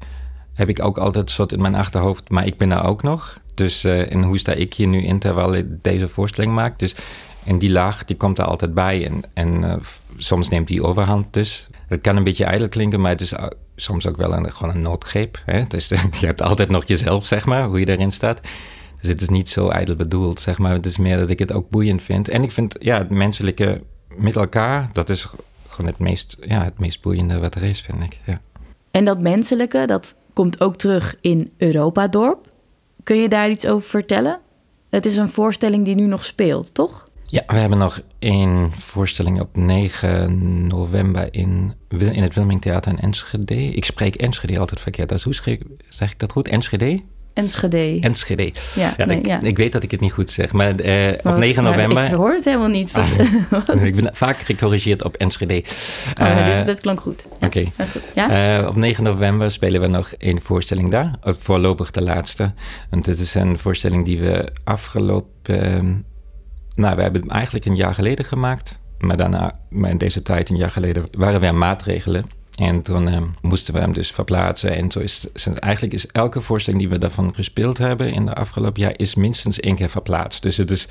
heb 0.54 0.68
ik 0.68 0.84
ook 0.84 0.98
altijd 0.98 1.26
een 1.26 1.34
soort 1.34 1.52
in 1.52 1.62
mijn 1.62 1.74
achterhoofd, 1.74 2.30
maar 2.30 2.46
ik 2.46 2.56
ben 2.56 2.70
er 2.70 2.84
ook 2.84 3.02
nog. 3.02 3.40
Dus 3.54 3.84
uh, 3.84 4.12
en 4.12 4.22
hoe 4.22 4.38
sta 4.38 4.52
ik 4.52 4.74
hier 4.74 4.86
nu 4.86 5.02
in 5.02 5.18
terwijl 5.18 5.54
ik 5.54 5.66
deze 5.82 6.08
voorstelling 6.08 6.54
maak? 6.54 6.78
Dus 6.78 6.94
en 7.44 7.58
die 7.58 7.70
laag, 7.70 8.04
die 8.04 8.16
komt 8.16 8.38
er 8.38 8.44
altijd 8.44 8.74
bij. 8.74 9.06
En, 9.06 9.22
en 9.34 9.62
uh, 9.62 9.74
soms 10.16 10.48
neemt 10.48 10.68
die 10.68 10.82
overhand 10.82 11.26
dus. 11.30 11.68
Het 11.86 12.00
kan 12.00 12.16
een 12.16 12.24
beetje 12.24 12.44
ijdel 12.44 12.68
klinken, 12.68 13.00
maar 13.00 13.10
het 13.10 13.20
is 13.20 13.32
soms 13.76 14.06
ook 14.06 14.16
wel 14.16 14.32
een, 14.32 14.52
gewoon 14.52 14.74
een 14.74 14.82
noodgreep. 14.82 15.42
Hè? 15.44 15.62
Dus 15.74 15.88
je 16.20 16.26
hebt 16.26 16.42
altijd 16.42 16.68
nog 16.68 16.84
jezelf, 16.86 17.26
zeg 17.26 17.44
maar, 17.44 17.64
hoe 17.64 17.80
je 17.80 17.88
erin 17.88 18.12
staat. 18.12 18.40
Dus 19.00 19.10
het 19.10 19.22
is 19.22 19.28
niet 19.28 19.48
zo 19.48 19.68
ijdel 19.68 19.96
bedoeld, 19.96 20.40
zeg 20.40 20.58
maar. 20.58 20.72
Het 20.72 20.86
is 20.86 20.96
meer 20.96 21.18
dat 21.18 21.30
ik 21.30 21.38
het 21.38 21.52
ook 21.52 21.70
boeiend 21.70 22.02
vind. 22.02 22.28
En 22.28 22.42
ik 22.42 22.50
vind, 22.50 22.76
ja, 22.78 22.98
het 22.98 23.10
menselijke 23.10 23.82
met 24.16 24.36
elkaar, 24.36 24.88
dat 24.92 25.08
is 25.08 25.28
gewoon 25.76 25.90
het 25.90 26.00
meest, 26.00 26.36
ja, 26.40 26.64
het 26.64 26.78
meest 26.78 27.00
boeiende 27.00 27.38
wat 27.38 27.54
er 27.54 27.62
is, 27.62 27.80
vind 27.80 28.02
ik. 28.02 28.18
Ja. 28.24 28.40
En 28.90 29.04
dat 29.04 29.20
menselijke, 29.20 29.86
dat 29.86 30.16
komt 30.32 30.60
ook 30.60 30.76
terug 30.76 31.16
in 31.20 31.52
Europa-dorp. 31.56 32.48
Kun 33.02 33.16
je 33.16 33.28
daar 33.28 33.50
iets 33.50 33.66
over 33.66 33.88
vertellen? 33.88 34.40
Het 34.90 35.06
is 35.06 35.16
een 35.16 35.28
voorstelling 35.28 35.84
die 35.84 35.94
nu 35.94 36.06
nog 36.06 36.24
speelt, 36.24 36.74
toch? 36.74 37.04
Ja, 37.24 37.42
we 37.46 37.54
hebben 37.54 37.78
nog 37.78 38.00
één 38.18 38.72
voorstelling 38.72 39.40
op 39.40 39.56
9 39.56 40.66
november 40.66 41.28
in, 41.30 41.72
in 41.88 42.22
het 42.22 42.34
Wilming 42.34 42.60
Theater 42.60 42.92
in 42.92 42.98
Enschede. 42.98 43.54
Ik 43.54 43.84
spreek 43.84 44.14
Enschede 44.14 44.58
altijd 44.58 44.80
verkeerd. 44.80 45.08
Dus 45.08 45.22
hoe 45.22 45.34
zeg 45.88 46.12
ik 46.12 46.18
dat 46.18 46.32
goed? 46.32 46.48
Enschede? 46.48 47.00
Enschede. 47.36 47.98
Enschede. 48.00 48.52
Ja, 48.74 48.94
ja, 48.96 49.06
ik, 49.06 49.26
ja, 49.26 49.40
ik, 49.42 49.56
weet 49.56 49.72
dat 49.72 49.82
ik 49.82 49.90
het 49.90 50.00
niet 50.00 50.12
goed 50.12 50.30
zeg, 50.30 50.52
maar 50.52 50.80
uh, 50.80 51.12
op 51.22 51.36
9 51.36 51.62
november... 51.62 52.04
Ik 52.04 52.12
hoor 52.12 52.32
het 52.32 52.44
helemaal 52.44 52.68
niet. 52.68 52.92
Ah, 52.92 53.84
ik 53.84 53.94
ben 53.94 54.10
vaak 54.12 54.38
gecorrigeerd 54.38 55.04
op 55.04 55.16
Enschede. 55.16 55.64
Oh, 56.20 56.56
dit, 56.56 56.66
dat 56.66 56.80
klonk 56.80 57.00
goed. 57.00 57.26
Oké. 57.40 57.64
Okay. 58.14 58.60
Uh, 58.60 58.68
op 58.68 58.76
9 58.76 59.04
november 59.04 59.50
spelen 59.50 59.80
we 59.80 59.86
nog 59.86 60.12
één 60.18 60.40
voorstelling 60.42 60.90
daar. 60.90 61.10
Voorlopig 61.22 61.90
de 61.90 62.02
laatste. 62.02 62.52
Want 62.90 63.04
dit 63.04 63.18
is 63.18 63.34
een 63.34 63.58
voorstelling 63.58 64.04
die 64.04 64.20
we 64.20 64.48
afgelopen... 64.64 65.62
Ehm, 65.62 65.94
nou, 66.74 66.96
we 66.96 67.02
hebben 67.02 67.22
het 67.22 67.30
eigenlijk 67.30 67.64
een 67.64 67.76
jaar 67.76 67.94
geleden 67.94 68.24
gemaakt. 68.24 68.78
Maar 68.98 69.16
daarna, 69.16 69.60
maar 69.70 69.90
in 69.90 69.98
deze 69.98 70.22
tijd, 70.22 70.50
een 70.50 70.56
jaar 70.56 70.70
geleden, 70.70 71.04
waren 71.10 71.42
er 71.42 71.54
maatregelen 71.54 72.24
en 72.56 72.82
toen 72.82 73.08
uh, 73.08 73.22
moesten 73.42 73.74
we 73.74 73.80
hem 73.80 73.92
dus 73.92 74.10
verplaatsen. 74.10 74.76
En 74.76 74.90
zo 74.90 74.98
is, 74.98 75.26
eigenlijk 75.58 75.94
is 75.94 76.06
elke 76.06 76.40
voorstelling 76.40 76.82
die 76.82 76.90
we 76.90 76.98
daarvan 76.98 77.34
gespeeld 77.34 77.78
hebben 77.78 78.12
in 78.12 78.26
de 78.26 78.34
afgelopen 78.34 78.82
jaar, 78.82 78.94
is 78.96 79.14
minstens 79.14 79.60
één 79.60 79.76
keer 79.76 79.88
verplaatst. 79.88 80.42
Dus 80.42 80.56
het 80.56 80.70
is, 80.70 80.88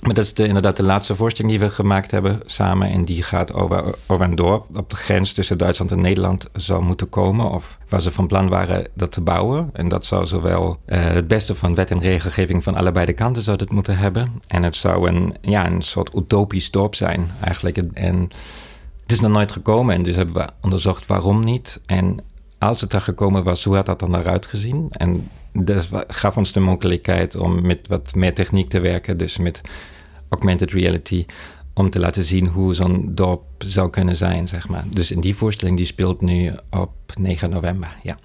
maar 0.00 0.14
dat 0.14 0.24
is 0.24 0.34
de, 0.34 0.46
inderdaad 0.46 0.76
de 0.76 0.82
laatste 0.82 1.16
voorstelling 1.16 1.54
die 1.54 1.68
we 1.68 1.74
gemaakt 1.74 2.10
hebben 2.10 2.40
samen. 2.46 2.90
En 2.90 3.04
die 3.04 3.22
gaat 3.22 3.52
over, 3.52 3.94
over 4.06 4.24
een 4.24 4.34
dorp 4.34 4.76
op 4.76 4.90
de 4.90 4.96
grens 4.96 5.32
tussen 5.32 5.58
Duitsland 5.58 5.90
en 5.90 6.00
Nederland 6.00 6.46
zou 6.52 6.82
moeten 6.82 7.08
komen. 7.08 7.50
Of 7.50 7.78
waar 7.88 8.02
ze 8.02 8.10
van 8.10 8.26
plan 8.26 8.48
waren 8.48 8.86
dat 8.94 9.12
te 9.12 9.20
bouwen. 9.20 9.70
En 9.72 9.88
dat 9.88 10.06
zou 10.06 10.26
zowel 10.26 10.78
uh, 10.86 11.04
het 11.04 11.28
beste 11.28 11.54
van 11.54 11.74
wet 11.74 11.90
en 11.90 12.00
regelgeving 12.00 12.62
van 12.62 12.74
allebei 12.74 13.06
de 13.06 13.12
kanten 13.12 13.42
zou 13.42 13.56
het 13.56 13.70
moeten 13.70 13.98
hebben. 13.98 14.32
En 14.48 14.62
het 14.62 14.76
zou 14.76 15.08
een, 15.08 15.36
ja, 15.40 15.66
een 15.66 15.82
soort 15.82 16.14
utopisch 16.14 16.70
dorp 16.70 16.94
zijn 16.94 17.30
eigenlijk. 17.40 17.76
En 17.94 18.30
het 19.08 19.16
is 19.16 19.22
nog 19.22 19.32
nooit 19.32 19.52
gekomen 19.52 19.94
en 19.94 20.02
dus 20.02 20.16
hebben 20.16 20.34
we 20.34 20.48
onderzocht 20.60 21.06
waarom 21.06 21.44
niet. 21.44 21.80
En 21.86 22.18
als 22.58 22.80
het 22.80 22.92
er 22.92 23.00
gekomen 23.00 23.44
was, 23.44 23.64
hoe 23.64 23.74
had 23.74 23.86
dat 23.86 23.98
dan 23.98 24.16
eruit 24.16 24.46
gezien? 24.46 24.88
En 24.90 25.28
dat 25.52 25.88
gaf 26.08 26.36
ons 26.36 26.52
de 26.52 26.60
mogelijkheid 26.60 27.36
om 27.36 27.66
met 27.66 27.88
wat 27.88 28.14
meer 28.14 28.34
techniek 28.34 28.68
te 28.68 28.80
werken, 28.80 29.16
dus 29.16 29.38
met 29.38 29.60
augmented 30.28 30.70
reality, 30.70 31.26
om 31.74 31.90
te 31.90 31.98
laten 31.98 32.22
zien 32.22 32.46
hoe 32.46 32.74
zo'n 32.74 33.14
dorp 33.14 33.42
zou 33.58 33.90
kunnen 33.90 34.16
zijn, 34.16 34.48
zeg 34.48 34.68
maar. 34.68 34.84
Dus 34.90 35.10
in 35.10 35.20
die 35.20 35.36
voorstelling 35.36 35.76
die 35.76 35.86
speelt 35.86 36.20
nu 36.20 36.52
op 36.70 36.92
9 37.18 37.50
november, 37.50 37.96
ja. 38.02 38.18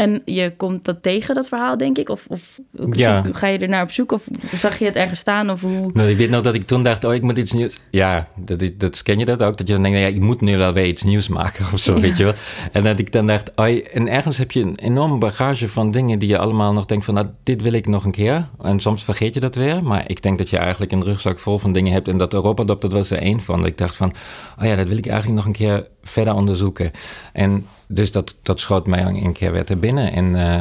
En 0.00 0.22
je 0.24 0.52
komt 0.56 0.84
dat 0.84 1.02
tegen, 1.02 1.34
dat 1.34 1.48
verhaal, 1.48 1.76
denk 1.76 1.98
ik? 1.98 2.08
Of, 2.08 2.26
of 2.28 2.58
ja. 2.90 3.24
ga 3.30 3.46
je 3.46 3.58
er 3.58 3.68
naar 3.68 3.82
op 3.82 3.90
zoek? 3.90 4.12
Of 4.12 4.28
zag 4.52 4.78
je 4.78 4.84
het 4.84 4.96
ergens 4.96 5.20
staan? 5.20 5.50
Of 5.50 5.60
hoe? 5.60 5.90
Nou, 5.92 6.08
ik 6.08 6.16
weet 6.16 6.30
nog 6.30 6.42
dat 6.42 6.54
ik 6.54 6.66
toen 6.66 6.82
dacht, 6.82 7.04
oh, 7.04 7.14
ik 7.14 7.22
moet 7.22 7.38
iets 7.38 7.52
nieuws... 7.52 7.78
Ja, 7.90 8.28
dat, 8.36 8.70
dat 8.76 9.02
ken 9.02 9.18
je 9.18 9.24
dat 9.24 9.42
ook? 9.42 9.56
Dat 9.56 9.66
je 9.66 9.72
dan 9.72 9.82
denkt, 9.82 9.98
ja, 9.98 10.06
ik 10.06 10.20
moet 10.20 10.40
nu 10.40 10.56
wel 10.56 10.72
weer 10.72 10.86
iets 10.86 11.02
nieuws 11.02 11.28
maken 11.28 11.66
of 11.72 11.80
zo, 11.80 12.00
weet 12.00 12.16
je 12.16 12.24
wel? 12.24 12.32
En 12.72 12.84
dat 12.84 12.98
ik 12.98 13.12
dan 13.12 13.26
dacht, 13.26 13.56
oh, 13.56 13.66
en 13.92 14.08
ergens 14.08 14.38
heb 14.38 14.50
je 14.50 14.60
een 14.60 14.78
enorme 14.78 15.18
bagage 15.18 15.68
van 15.68 15.90
dingen... 15.90 16.18
die 16.18 16.28
je 16.28 16.38
allemaal 16.38 16.72
nog 16.72 16.86
denkt 16.86 17.04
van, 17.04 17.14
nou, 17.14 17.26
dit 17.42 17.62
wil 17.62 17.72
ik 17.72 17.86
nog 17.86 18.04
een 18.04 18.10
keer. 18.10 18.48
En 18.62 18.80
soms 18.80 19.04
vergeet 19.04 19.34
je 19.34 19.40
dat 19.40 19.54
weer. 19.54 19.82
Maar 19.82 20.04
ik 20.06 20.22
denk 20.22 20.38
dat 20.38 20.50
je 20.50 20.58
eigenlijk 20.58 20.92
een 20.92 21.04
rugzak 21.04 21.38
vol 21.38 21.58
van 21.58 21.72
dingen 21.72 21.92
hebt. 21.92 22.08
En 22.08 22.18
dat 22.18 22.34
Europa 22.34 22.64
dat 22.64 22.92
was 22.92 23.10
er 23.10 23.18
één 23.18 23.40
van. 23.40 23.58
Dat 23.58 23.66
ik 23.66 23.78
dacht 23.78 23.96
van, 23.96 24.12
oh 24.58 24.64
ja, 24.64 24.76
dat 24.76 24.88
wil 24.88 24.98
ik 24.98 25.06
eigenlijk 25.06 25.36
nog 25.36 25.46
een 25.46 25.58
keer 25.58 25.88
verder 26.02 26.34
onderzoeken. 26.34 26.90
En 27.32 27.66
dus 27.90 28.12
dat, 28.12 28.34
dat 28.42 28.60
schoot 28.60 28.86
mij 28.86 29.04
een 29.04 29.32
keer 29.32 29.52
weer 29.52 29.64
te 29.64 29.76
binnen. 29.76 30.12
En 30.12 30.34
uh, 30.34 30.60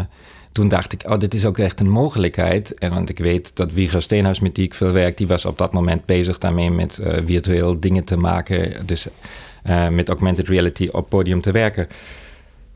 toen 0.52 0.68
dacht 0.68 0.94
ik, 0.94 1.04
oh, 1.08 1.20
dit 1.20 1.34
is 1.34 1.46
ook 1.46 1.58
echt 1.58 1.80
een 1.80 1.90
mogelijkheid. 1.90 2.78
En 2.78 2.94
want 2.94 3.10
ik 3.10 3.18
weet 3.18 3.56
dat 3.56 3.72
Wieger 3.72 4.02
Steenhuis, 4.02 4.40
met 4.40 4.56
die 4.56 4.66
ik 4.66 4.74
veel 4.74 4.92
werk, 4.92 5.18
die 5.18 5.28
was 5.28 5.46
op 5.46 5.58
dat 5.58 5.74
moment 5.74 6.06
bezig 6.06 6.38
daarmee 6.38 6.72
met 6.72 7.00
uh, 7.02 7.18
virtueel 7.24 7.80
dingen 7.80 8.04
te 8.04 8.18
maken. 8.18 8.86
Dus 8.86 9.08
uh, 9.66 9.88
met 9.88 10.08
augmented 10.08 10.48
reality 10.48 10.88
op 10.92 11.10
podium 11.10 11.42
te 11.42 11.52
werken. 11.52 11.88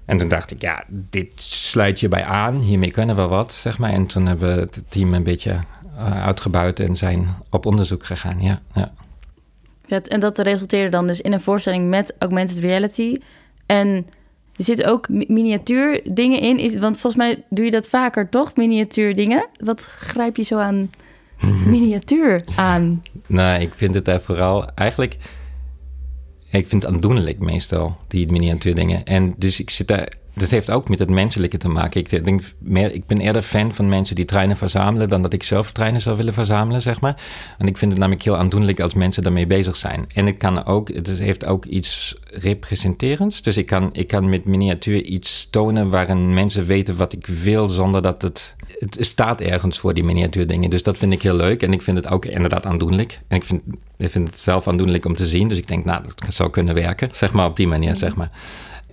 En 0.06 0.18
toen 0.18 0.28
dacht 0.28 0.52
ik, 0.52 0.62
ja, 0.62 0.84
dit 0.90 1.42
sluit 1.42 2.00
je 2.00 2.08
bij 2.08 2.24
aan. 2.24 2.60
Hiermee 2.60 2.92
kunnen 2.92 3.16
we 3.16 3.22
wat, 3.22 3.54
zeg 3.54 3.78
maar. 3.78 3.92
En 3.92 4.06
toen 4.06 4.26
hebben 4.26 4.56
we 4.56 4.62
het 4.62 4.84
team 4.90 5.14
een 5.14 5.24
beetje 5.24 5.56
uitgebuit 6.24 6.80
en 6.80 6.98
zijn 6.98 7.28
op 7.50 7.66
onderzoek 7.66 8.06
gegaan, 8.06 8.42
ja. 8.42 8.62
ja. 8.74 8.92
En 10.08 10.20
dat 10.20 10.40
resulteerde 10.40 10.90
dan 10.90 11.08
dus 11.08 11.22
in 11.22 11.34
een 11.34 11.42
voorstelling 11.42 11.90
met 11.90 12.14
augmented 12.18 12.58
reality. 12.58 13.16
En 13.66 14.06
er 14.56 14.64
zitten 14.64 14.86
ook 14.86 15.10
miniatuur 15.10 16.02
dingen 16.14 16.40
in. 16.40 16.58
Is, 16.58 16.76
want 16.76 16.98
volgens 16.98 17.24
mij 17.24 17.44
doe 17.50 17.66
je 17.66 17.72
dat 17.72 17.88
vaker, 17.88 18.30
toch? 18.30 18.56
Miniatuur 18.56 19.16
dingen. 19.16 19.48
Wat 19.60 19.82
grijp 19.82 20.36
je 20.36 20.44
zo 20.44 20.58
aan 20.58 20.90
miniatuur 21.66 22.44
aan? 22.56 23.04
Nou, 23.28 23.62
ik 23.62 23.74
vind 23.74 23.94
het 23.94 24.06
daar 24.06 24.22
vooral 24.22 24.70
eigenlijk... 24.76 25.18
Ik 26.52 26.68
vind 26.68 26.84
het 26.84 26.94
aandoenlijk 26.94 27.40
meestal, 27.40 27.98
die 28.08 28.32
miniatuur 28.32 28.76
dingen. 28.76 29.04
En 29.04 29.34
dus 29.38 29.60
ik 29.60 29.70
zit 29.70 29.88
daar 29.88 30.14
dat 30.34 30.50
heeft 30.50 30.72
ook 30.72 30.90
met 30.90 31.00
het 31.00 31.10
menselijke 31.10 31.58
te 31.58 31.68
maken. 31.68 32.00
Ik, 32.00 32.26
denk 32.26 32.42
meer, 32.60 32.94
ik 32.94 33.06
ben 33.06 33.20
eerder 33.20 33.42
fan 33.42 33.74
van 33.74 33.90
mensen 33.90 34.16
die 34.16 34.26
treinen 34.26 34.58
verzamelen 34.58 35.10
dan 35.10 35.22
dat 35.22 35.34
ik 35.34 35.44
zelf 35.44 35.72
treinen 35.72 36.02
zou 36.02 36.18
willen 36.18 36.34
verzamelen, 36.34 36.82
zeg 36.82 37.02
maar. 37.02 37.22
En 37.58 37.68
ik 37.68 37.78
vind 37.78 37.92
het 37.92 38.00
namelijk 38.00 38.24
heel 38.26 38.38
aandoenlijk 38.38 38.80
als 38.80 38.94
mensen 38.94 39.24
daarmee 39.24 39.48
bezig 39.48 39.78
zijn. 39.78 40.06
En 40.14 40.26
het 40.26 40.38
kan 40.38 40.66
ook, 40.66 40.88
het 40.88 41.08
heeft 41.08 41.46
ook 41.46 41.66
iets 41.66 42.16
representerends. 42.32 43.42
Dus 43.42 43.58
ik 43.58 43.66
kan, 43.66 43.90
ik 43.92 44.08
kan 44.08 44.30
met 44.30 44.46
miniatuur 44.46 45.04
iets 45.04 45.48
tonen 45.50 45.90
waarin 45.90 46.34
mensen 46.34 46.66
weten 46.66 46.96
wat 46.96 47.14
ik 47.14 47.28
wil 47.28 47.70
zonder 47.70 48.02
dat 48.02 48.22
het. 48.22 48.56
Het 48.80 48.98
staat 49.00 49.42
ergens 49.42 49.80
voor 49.80 49.94
die 49.94 50.04
miniatuurdingen. 50.04 50.70
Dus 50.70 50.84
dat 50.84 50.98
vind 50.98 51.14
ik 51.14 51.22
heel 51.22 51.36
leuk. 51.36 51.64
En 51.64 51.74
ik 51.74 51.82
vind 51.82 51.98
het 51.98 52.08
ook 52.08 52.26
inderdaad 52.26 52.66
aandoenlijk. 52.66 53.20
En 53.28 53.38
ik 53.38 53.44
vind, 53.44 53.62
ik 53.98 54.10
vind 54.10 54.28
het 54.28 54.40
zelf 54.40 54.68
aandoenlijk 54.68 55.06
om 55.06 55.16
te 55.16 55.28
zien. 55.28 55.48
Dus 55.48 55.58
ik 55.58 55.68
denk, 55.68 55.86
nou, 55.86 56.04
dat 56.04 56.34
zou 56.34 56.50
kunnen 56.50 56.74
werken. 56.74 57.10
Zeg 57.12 57.32
maar 57.32 57.46
op 57.46 57.56
die 57.56 57.68
manier, 57.68 57.96
zeg 57.96 58.16
maar 58.16 58.32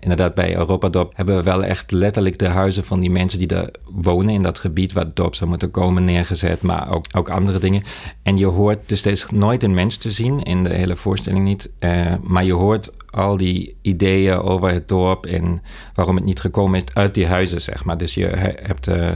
inderdaad, 0.00 0.34
bij 0.34 0.56
Europadorp 0.56 1.12
hebben 1.16 1.36
we 1.36 1.42
wel 1.42 1.64
echt 1.64 1.90
letterlijk 1.90 2.38
de 2.38 2.48
huizen 2.48 2.84
van 2.84 3.00
die 3.00 3.10
mensen 3.10 3.38
die 3.38 3.48
daar 3.48 3.68
wonen 3.84 4.34
in 4.34 4.42
dat 4.42 4.58
gebied 4.58 4.92
waar 4.92 5.04
het 5.04 5.16
dorp 5.16 5.34
zou 5.34 5.50
moeten 5.50 5.70
komen 5.70 6.04
neergezet, 6.04 6.62
maar 6.62 6.94
ook, 6.94 7.04
ook 7.16 7.28
andere 7.28 7.58
dingen. 7.58 7.82
En 8.22 8.38
je 8.38 8.46
hoort, 8.46 8.78
dus 8.86 9.06
is 9.06 9.26
nooit 9.30 9.62
een 9.62 9.74
mens 9.74 9.96
te 9.96 10.10
zien 10.10 10.42
in 10.42 10.62
de 10.62 10.74
hele 10.74 10.96
voorstelling 10.96 11.44
niet, 11.44 11.70
uh, 11.80 12.14
maar 12.22 12.44
je 12.44 12.52
hoort 12.52 12.90
al 13.10 13.36
die 13.36 13.76
ideeën 13.82 14.38
over 14.38 14.72
het 14.72 14.88
dorp 14.88 15.26
en 15.26 15.62
waarom 15.94 16.16
het 16.16 16.24
niet 16.24 16.40
gekomen 16.40 16.82
is 16.84 16.94
uit 16.94 17.14
die 17.14 17.26
huizen, 17.26 17.60
zeg 17.60 17.84
maar. 17.84 17.98
Dus 17.98 18.14
je 18.14 18.26
hebt 18.62 18.88
uh, 18.88 19.08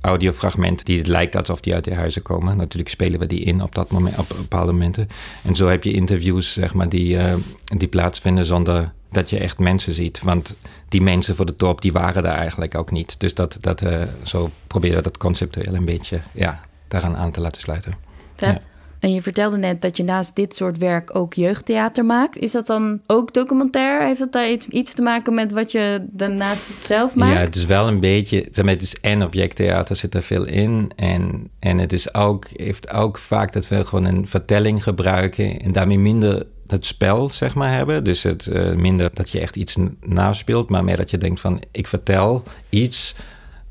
audiofragmenten 0.00 0.84
die 0.84 0.98
het 0.98 1.06
lijkt 1.06 1.36
alsof 1.36 1.60
die 1.60 1.74
uit 1.74 1.84
de 1.84 1.94
huizen 1.94 2.22
komen. 2.22 2.56
Natuurlijk 2.56 2.90
spelen 2.90 3.20
we 3.20 3.26
die 3.26 3.40
in 3.40 3.62
op, 3.62 3.74
dat 3.74 3.90
moment, 3.90 4.18
op 4.18 4.28
bepaalde 4.28 4.72
momenten. 4.72 5.08
En 5.42 5.56
zo 5.56 5.68
heb 5.68 5.84
je 5.84 5.92
interviews 5.92 6.52
zeg 6.52 6.74
maar, 6.74 6.88
die, 6.88 7.16
uh, 7.16 7.34
die 7.76 7.88
plaatsvinden 7.88 8.44
zonder 8.44 8.92
dat 9.10 9.30
je 9.30 9.38
echt 9.38 9.58
mensen 9.58 9.92
ziet. 9.92 10.20
Want 10.22 10.54
die 10.88 11.02
mensen 11.02 11.36
voor 11.36 11.46
de 11.46 11.56
top, 11.56 11.82
die 11.82 11.92
waren 11.92 12.22
daar 12.22 12.36
eigenlijk 12.36 12.74
ook 12.74 12.90
niet. 12.90 13.20
Dus 13.20 13.34
dat, 13.34 13.56
dat, 13.60 13.82
uh, 13.82 14.02
zo 14.24 14.50
proberen 14.66 14.96
we 14.96 15.02
dat 15.02 15.18
conceptueel 15.18 15.74
een 15.74 15.84
beetje 15.84 16.20
ja, 16.32 16.60
daaraan 16.88 17.16
aan 17.16 17.30
te 17.30 17.40
laten 17.40 17.60
sluiten. 17.60 17.94
Vet. 18.34 18.66
En 19.00 19.12
je 19.12 19.22
vertelde 19.22 19.56
net 19.56 19.82
dat 19.82 19.96
je 19.96 20.02
naast 20.02 20.36
dit 20.36 20.54
soort 20.54 20.78
werk 20.78 21.16
ook 21.16 21.34
jeugdtheater 21.34 22.04
maakt. 22.04 22.38
Is 22.38 22.52
dat 22.52 22.66
dan 22.66 23.00
ook 23.06 23.34
documentair? 23.34 24.02
Heeft 24.02 24.18
dat 24.18 24.32
daar 24.32 24.50
iets, 24.50 24.66
iets 24.66 24.94
te 24.94 25.02
maken 25.02 25.34
met 25.34 25.52
wat 25.52 25.72
je 25.72 26.06
daarnaast 26.10 26.70
zelf 26.82 27.14
maakt? 27.14 27.32
Ja, 27.32 27.38
het 27.38 27.56
is 27.56 27.66
wel 27.66 27.88
een 27.88 28.00
beetje... 28.00 28.46
Het 28.52 28.82
is 28.82 28.96
en 29.00 29.24
objecttheater 29.24 29.96
zit 29.96 30.14
er 30.14 30.22
veel 30.22 30.44
in. 30.46 30.90
En, 30.96 31.50
en 31.58 31.78
het 31.78 31.92
is 31.92 32.14
ook, 32.14 32.46
heeft 32.56 32.92
ook 32.92 33.18
vaak 33.18 33.52
dat 33.52 33.68
we 33.68 33.84
gewoon 33.84 34.04
een 34.04 34.26
vertelling 34.26 34.82
gebruiken... 34.82 35.60
en 35.60 35.72
daarmee 35.72 35.98
minder 35.98 36.46
het 36.66 36.86
spel, 36.86 37.30
zeg 37.30 37.54
maar, 37.54 37.72
hebben. 37.72 38.04
Dus 38.04 38.22
het, 38.22 38.46
uh, 38.46 38.72
minder 38.72 39.10
dat 39.12 39.30
je 39.30 39.40
echt 39.40 39.56
iets 39.56 39.76
naspeelt... 40.00 40.70
maar 40.70 40.84
meer 40.84 40.96
dat 40.96 41.10
je 41.10 41.18
denkt 41.18 41.40
van, 41.40 41.62
ik 41.70 41.86
vertel 41.86 42.42
iets 42.68 43.14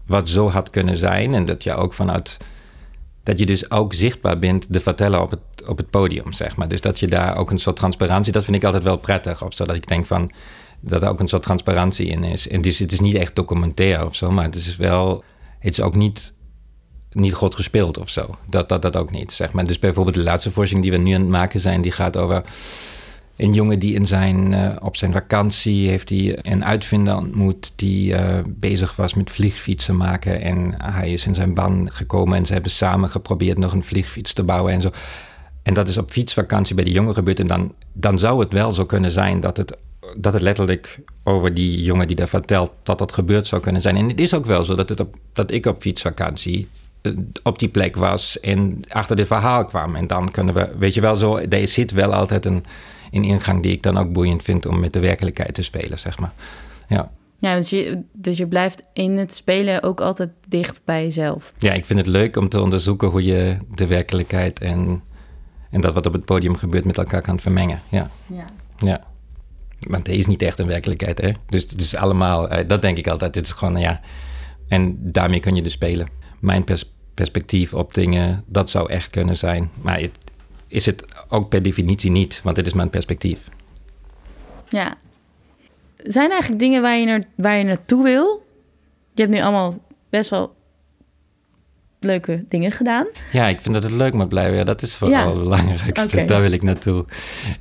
wat 0.06 0.30
zo 0.30 0.50
had 0.50 0.70
kunnen 0.70 0.98
zijn... 0.98 1.34
en 1.34 1.46
dat 1.46 1.64
je 1.64 1.74
ook 1.74 1.94
vanuit 1.94 2.38
dat 3.24 3.40
je 3.40 3.46
dus 3.46 3.72
ook 3.72 3.94
zichtbaar 3.94 4.40
bent 4.40 4.68
te 4.72 4.80
vertellen 4.80 5.22
op 5.22 5.30
het, 5.30 5.68
op 5.68 5.78
het 5.78 5.90
podium, 5.90 6.34
zeg 6.34 6.56
maar. 6.56 6.68
Dus 6.68 6.82
dat 6.82 7.00
je 7.00 7.08
daar 7.08 7.38
ook 7.38 7.52
een 7.52 7.60
soort 7.60 7.76
transparantie, 7.76 8.34
dat 8.34 8.44
vind 8.44 8.56
ik 8.56 8.64
altijd 8.64 8.84
wel 8.84 8.98
prettig. 8.98 9.44
Of 9.44 9.54
zo, 9.54 9.66
dat 9.66 9.76
ik 9.76 9.88
denk 9.88 10.06
van, 10.06 10.32
dat 10.80 11.04
er 11.04 11.10
ook 11.10 11.20
een 11.20 11.28
soort 11.28 11.44
transparantie 11.44 12.08
in 12.08 12.24
is. 12.24 12.48
En 12.48 12.62
dus, 12.62 12.80
het 12.80 12.92
is 12.92 13.00
niet 13.00 13.16
echt 13.16 13.36
documentair 13.36 14.06
of 14.06 14.16
zo, 14.16 14.32
maar 14.32 14.44
het 14.44 14.56
is 14.56 14.76
wel, 14.76 15.24
het 15.60 15.72
is 15.74 15.82
ook 15.82 15.96
niet, 15.96 16.34
niet 17.12 17.34
goed 17.34 17.56
gespeeld 17.56 17.98
of 17.98 18.10
zo. 18.10 18.36
Dat, 18.48 18.70
dat, 18.70 18.82
dat 18.82 18.96
ook 18.96 19.12
niet, 19.12 19.32
zeg 19.32 19.54
maar. 19.54 19.66
Dus 19.66 19.80
bijvoorbeeld 19.80 20.16
de 20.16 20.24
laatste 20.24 20.52
voorstelling 20.52 20.90
die 20.90 20.98
we 20.98 21.04
nu 21.04 21.14
aan 21.14 21.22
het 21.22 21.30
maken 21.30 21.60
zijn, 21.60 21.82
die 21.82 21.92
gaat 21.92 22.18
over 22.18 22.44
een 23.40 23.54
jongen 23.54 23.80
die 23.80 23.94
in 23.94 24.08
zijn, 24.08 24.52
uh, 24.52 24.76
op 24.80 24.96
zijn 24.96 25.12
vakantie 25.12 25.90
heeft 25.90 26.10
hij 26.10 26.40
een 26.42 26.66
uitvinder 26.66 27.18
ontmoet 27.18 27.74
die 27.76 28.14
uh, 28.14 28.20
bezig 28.50 28.96
was 28.96 29.14
met 29.14 29.32
vliegfietsen 29.32 29.98
maken. 29.98 30.42
En 30.42 30.74
hij 30.78 31.14
is 31.14 31.26
in 31.26 31.36
zijn 31.36 31.54
ban 31.54 31.90
gekomen 31.92 32.38
en 32.38 32.46
ze 32.46 32.54
hebben 32.54 32.72
samen 32.72 33.10
geprobeerd 33.10 33.58
nog 33.58 33.74
een 33.74 33.84
vliegfiets 33.84 34.34
te 34.34 34.44
bouwen 34.44 34.74
en 34.74 34.82
zo. 34.82 34.90
En 35.64 35.74
dat 35.74 35.88
is 35.88 35.98
op 35.98 36.12
fietsvakantie 36.12 36.76
bij 36.76 36.84
die 36.84 36.94
jongen 36.94 37.14
gebeurd. 37.14 37.40
En 37.40 37.48
dan, 37.48 37.74
dan 37.94 38.20
zou 38.20 38.40
het 38.40 38.52
wel 38.52 38.74
zo 38.74 38.86
kunnen 38.86 39.12
zijn 39.12 39.40
dat 39.40 39.58
het, 39.58 39.78
dat 40.18 40.34
het 40.34 40.42
letterlijk 40.42 41.00
over 41.24 41.54
die 41.54 41.84
jongen 41.84 42.08
die 42.08 42.16
daar 42.16 42.28
vertelt, 42.28 42.72
dat 42.84 42.98
dat 42.98 43.12
gebeurd 43.12 43.48
zou 43.48 43.62
kunnen 43.62 43.82
zijn. 43.82 43.96
En 43.96 44.08
het 44.08 44.20
is 44.20 44.34
ook 44.34 44.46
wel 44.46 44.64
zo 44.64 44.76
dat, 44.76 44.90
het 44.90 45.04
dat 45.34 45.52
ik 45.52 45.66
op 45.66 45.82
fietsvakantie 45.82 46.68
eh, 47.02 47.14
op 47.44 47.60
die 47.60 47.70
plek 47.70 47.96
was 47.96 48.40
en 48.40 48.82
achter 48.90 49.16
dit 49.16 49.28
verhaal 49.28 49.66
kwam. 49.66 49.96
En 49.96 50.08
dan 50.08 50.32
kunnen 50.32 50.54
we, 50.54 50.70
weet 50.78 50.94
je 50.94 51.02
wel 51.02 51.16
zo, 51.16 51.38
er 51.38 51.68
zit 51.68 51.92
wel 51.92 52.14
altijd 52.14 52.46
een 52.46 52.66
een 53.12 53.24
ingang 53.24 53.64
die 53.64 53.72
ik 53.72 53.84
dan 53.84 53.98
ook 53.98 54.12
boeiend 54.12 54.44
vind 54.44 54.66
om 54.66 54.80
met 54.80 54.94
de 54.94 55.00
werkelijkheid 55.00 55.54
te 55.54 55.64
spelen, 55.64 56.00
zeg 56.00 56.20
maar. 56.20 56.34
Ja. 56.88 57.12
Ja, 57.38 57.56
dus 57.56 57.70
je, 57.70 58.04
dus 58.14 58.38
je 58.38 58.48
blijft 58.48 58.88
in 58.94 59.18
het 59.18 59.34
spelen 59.34 59.84
ook 59.84 60.02
altijd 60.02 60.30
dicht 60.48 60.82
bij 60.86 61.04
jezelf. 61.04 61.54
Ja, 61.58 61.74
ik 61.74 61.86
vind 61.86 62.00
het 62.00 62.08
leuk 62.08 62.36
om 62.36 62.50
te 62.50 62.62
onderzoeken 62.62 63.08
hoe 63.08 63.24
je 63.24 63.58
de 63.76 63.88
werkelijkheid 63.88 64.60
en, 64.60 65.04
en 65.70 65.82
dat 65.82 65.94
wat 65.94 66.06
op 66.06 66.14
het 66.14 66.26
podium 66.26 66.56
gebeurt 66.56 66.86
met 66.86 66.98
elkaar 66.98 67.22
kan 67.22 67.40
vermengen. 67.40 67.82
Ja. 67.90 68.10
Ja. 68.28 68.46
ja. 68.78 69.04
Want 69.80 70.08
er 70.08 70.14
is 70.14 70.26
niet 70.26 70.42
echt 70.42 70.60
een 70.60 70.68
werkelijkheid, 70.68 71.22
hè? 71.22 71.32
Dus 71.48 71.62
het 71.62 71.82
is 71.82 71.96
allemaal, 71.96 72.50
eh, 72.50 72.68
dat 72.68 72.82
denk 72.82 72.98
ik 72.98 73.08
altijd. 73.08 73.36
Het 73.36 73.46
is 73.46 73.52
gewoon, 73.52 73.80
ja. 73.80 74.02
En 74.68 74.98
daarmee 75.12 75.40
kun 75.40 75.56
je 75.56 75.62
dus 75.62 75.74
spelen. 75.74 76.08
Mijn 76.40 76.64
perspectief 77.14 77.74
op 77.74 77.94
dingen, 77.94 78.44
dat 78.48 78.70
zou 78.70 78.92
echt 78.92 79.10
kunnen 79.10 79.38
zijn. 79.38 79.70
Maar 79.82 80.00
het, 80.00 80.18
is 80.70 80.86
het 80.86 81.04
ook 81.28 81.50
per 81.50 81.62
definitie 81.62 82.12
niet, 82.12 82.42
want 82.44 82.56
dit 82.56 82.66
is 82.66 82.74
mijn 82.74 82.90
perspectief. 82.90 83.50
Ja. 84.70 84.98
Zijn 86.04 86.30
eigenlijk 86.30 86.62
dingen 86.62 86.82
waar 86.82 86.98
je, 86.98 87.06
naar, 87.06 87.24
waar 87.36 87.58
je 87.58 87.64
naartoe 87.64 88.04
wil? 88.04 88.46
Je 89.14 89.22
hebt 89.22 89.34
nu 89.34 89.42
allemaal 89.42 89.80
best 90.10 90.30
wel 90.30 90.56
leuke 92.00 92.46
dingen 92.48 92.72
gedaan. 92.72 93.08
Ja, 93.32 93.48
ik 93.48 93.62
vind 93.62 93.74
dat 93.74 93.84
het 93.84 93.92
leuk 93.92 94.14
moet 94.14 94.30
blijven. 94.30 94.58
Ja, 94.58 94.64
dat 94.64 94.82
is 94.82 94.96
vooral 94.96 95.34
het 95.34 95.42
belangrijkste. 95.42 96.26
Daar 96.26 96.42
wil 96.42 96.52
ik 96.52 96.64
naartoe. 96.64 97.06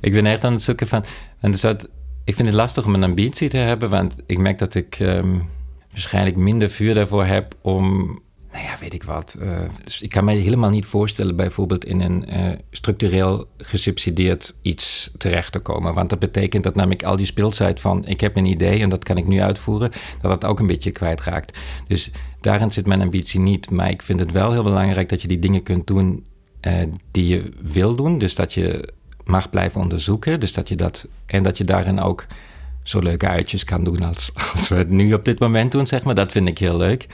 Ik 0.01 0.11
ben 0.11 0.25
echt 0.25 0.43
aan 0.43 0.53
het 0.53 0.61
zoeken 0.61 0.87
van... 0.87 1.05
En 1.39 1.51
dus 1.51 1.61
dat, 1.61 1.87
ik 2.23 2.35
vind 2.35 2.47
het 2.47 2.57
lastig 2.57 2.85
om 2.85 2.93
een 2.93 3.03
ambitie 3.03 3.49
te 3.49 3.57
hebben, 3.57 3.89
want 3.89 4.15
ik 4.25 4.37
merk 4.37 4.59
dat 4.59 4.75
ik 4.75 4.99
um, 4.99 5.49
waarschijnlijk 5.91 6.35
minder 6.35 6.69
vuur 6.69 6.93
daarvoor 6.93 7.25
heb 7.25 7.55
om 7.61 8.19
nou 8.51 8.63
ja, 8.63 8.77
weet 8.79 8.93
ik 8.93 9.03
wat. 9.03 9.37
Uh, 9.41 9.59
ik 9.99 10.09
kan 10.09 10.25
me 10.25 10.33
helemaal 10.33 10.69
niet 10.69 10.85
voorstellen 10.85 11.35
bijvoorbeeld 11.35 11.85
in 11.85 12.01
een 12.01 12.25
uh, 12.29 12.51
structureel 12.71 13.47
gesubsidieerd 13.57 14.53
iets 14.61 15.11
terecht 15.17 15.51
te 15.51 15.59
komen. 15.59 15.93
Want 15.93 16.09
dat 16.09 16.19
betekent 16.19 16.63
dat 16.63 16.75
namelijk 16.75 17.03
al 17.03 17.15
die 17.15 17.25
speeltijd 17.25 17.79
van 17.79 18.05
ik 18.05 18.19
heb 18.19 18.35
een 18.35 18.45
idee 18.45 18.81
en 18.81 18.89
dat 18.89 19.03
kan 19.03 19.17
ik 19.17 19.27
nu 19.27 19.41
uitvoeren, 19.41 19.91
dat 20.21 20.41
dat 20.41 20.49
ook 20.49 20.59
een 20.59 20.67
beetje 20.67 20.91
kwijtraakt. 20.91 21.57
Dus 21.87 22.11
daarin 22.41 22.71
zit 22.71 22.87
mijn 22.87 23.01
ambitie 23.01 23.39
niet. 23.39 23.71
Maar 23.71 23.89
ik 23.89 24.01
vind 24.01 24.19
het 24.19 24.31
wel 24.31 24.51
heel 24.51 24.63
belangrijk 24.63 25.09
dat 25.09 25.21
je 25.21 25.27
die 25.27 25.39
dingen 25.39 25.63
kunt 25.63 25.87
doen 25.87 26.25
uh, 26.67 26.73
die 27.11 27.27
je 27.27 27.43
wil 27.61 27.95
doen. 27.95 28.17
Dus 28.17 28.35
dat 28.35 28.53
je 28.53 28.93
mag 29.23 29.49
blijven 29.49 29.81
onderzoeken. 29.81 30.39
Dus 30.39 30.53
dat 30.53 30.69
je 30.69 30.75
dat, 30.75 31.07
en 31.25 31.43
dat 31.43 31.57
je 31.57 31.63
daarin 31.63 31.99
ook 31.99 32.25
zo 32.83 32.99
leuke 32.99 33.27
uitjes 33.27 33.63
kan 33.63 33.83
doen 33.83 34.03
als, 34.03 34.31
als 34.55 34.67
we 34.67 34.75
het 34.75 34.89
nu 34.89 35.13
op 35.13 35.25
dit 35.25 35.39
moment 35.39 35.71
doen, 35.71 35.87
zeg 35.87 36.03
maar. 36.03 36.15
Dat 36.15 36.31
vind 36.31 36.47
ik 36.47 36.57
heel 36.57 36.77
leuk. 36.77 37.07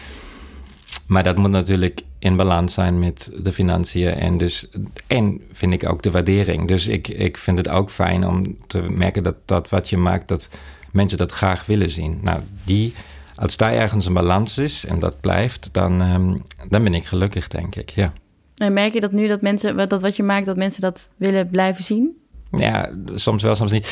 Maar 1.07 1.23
dat 1.23 1.37
moet 1.37 1.49
natuurlijk 1.49 2.01
in 2.19 2.35
balans 2.35 2.73
zijn 2.73 2.99
met 2.99 3.31
de 3.43 3.51
financiën 3.51 4.13
en, 4.13 4.37
dus, 4.37 4.67
en 5.07 5.41
vind 5.51 5.73
ik 5.73 5.89
ook 5.89 6.01
de 6.01 6.11
waardering. 6.11 6.67
Dus 6.67 6.87
ik, 6.87 7.07
ik 7.07 7.37
vind 7.37 7.57
het 7.57 7.69
ook 7.69 7.89
fijn 7.89 8.27
om 8.27 8.57
te 8.67 8.81
merken 8.81 9.23
dat 9.23 9.35
dat 9.45 9.69
wat 9.69 9.89
je 9.89 9.97
maakt, 9.97 10.27
dat 10.27 10.49
mensen 10.91 11.17
dat 11.17 11.31
graag 11.31 11.65
willen 11.65 11.91
zien. 11.91 12.19
Nou, 12.21 12.39
die, 12.63 12.93
als 13.35 13.57
daar 13.57 13.73
ergens 13.73 14.05
een 14.05 14.13
balans 14.13 14.57
is 14.57 14.85
en 14.85 14.99
dat 14.99 15.19
blijft, 15.19 15.69
dan, 15.71 16.01
um, 16.01 16.41
dan 16.69 16.83
ben 16.83 16.93
ik 16.93 17.05
gelukkig, 17.05 17.47
denk 17.47 17.75
ik. 17.75 17.89
Ja. 17.89 18.13
En 18.55 18.73
merk 18.73 18.93
je 18.93 18.99
dat 18.99 19.11
nu 19.11 19.27
dat 19.27 19.41
mensen, 19.41 19.89
dat 19.89 20.01
wat 20.01 20.15
je 20.15 20.23
maakt, 20.23 20.45
dat 20.45 20.55
mensen 20.55 20.81
dat 20.81 21.09
willen 21.17 21.49
blijven 21.49 21.83
zien? 21.83 22.17
Ja, 22.51 22.91
soms 23.15 23.43
wel, 23.43 23.55
soms 23.55 23.71
niet. 23.71 23.87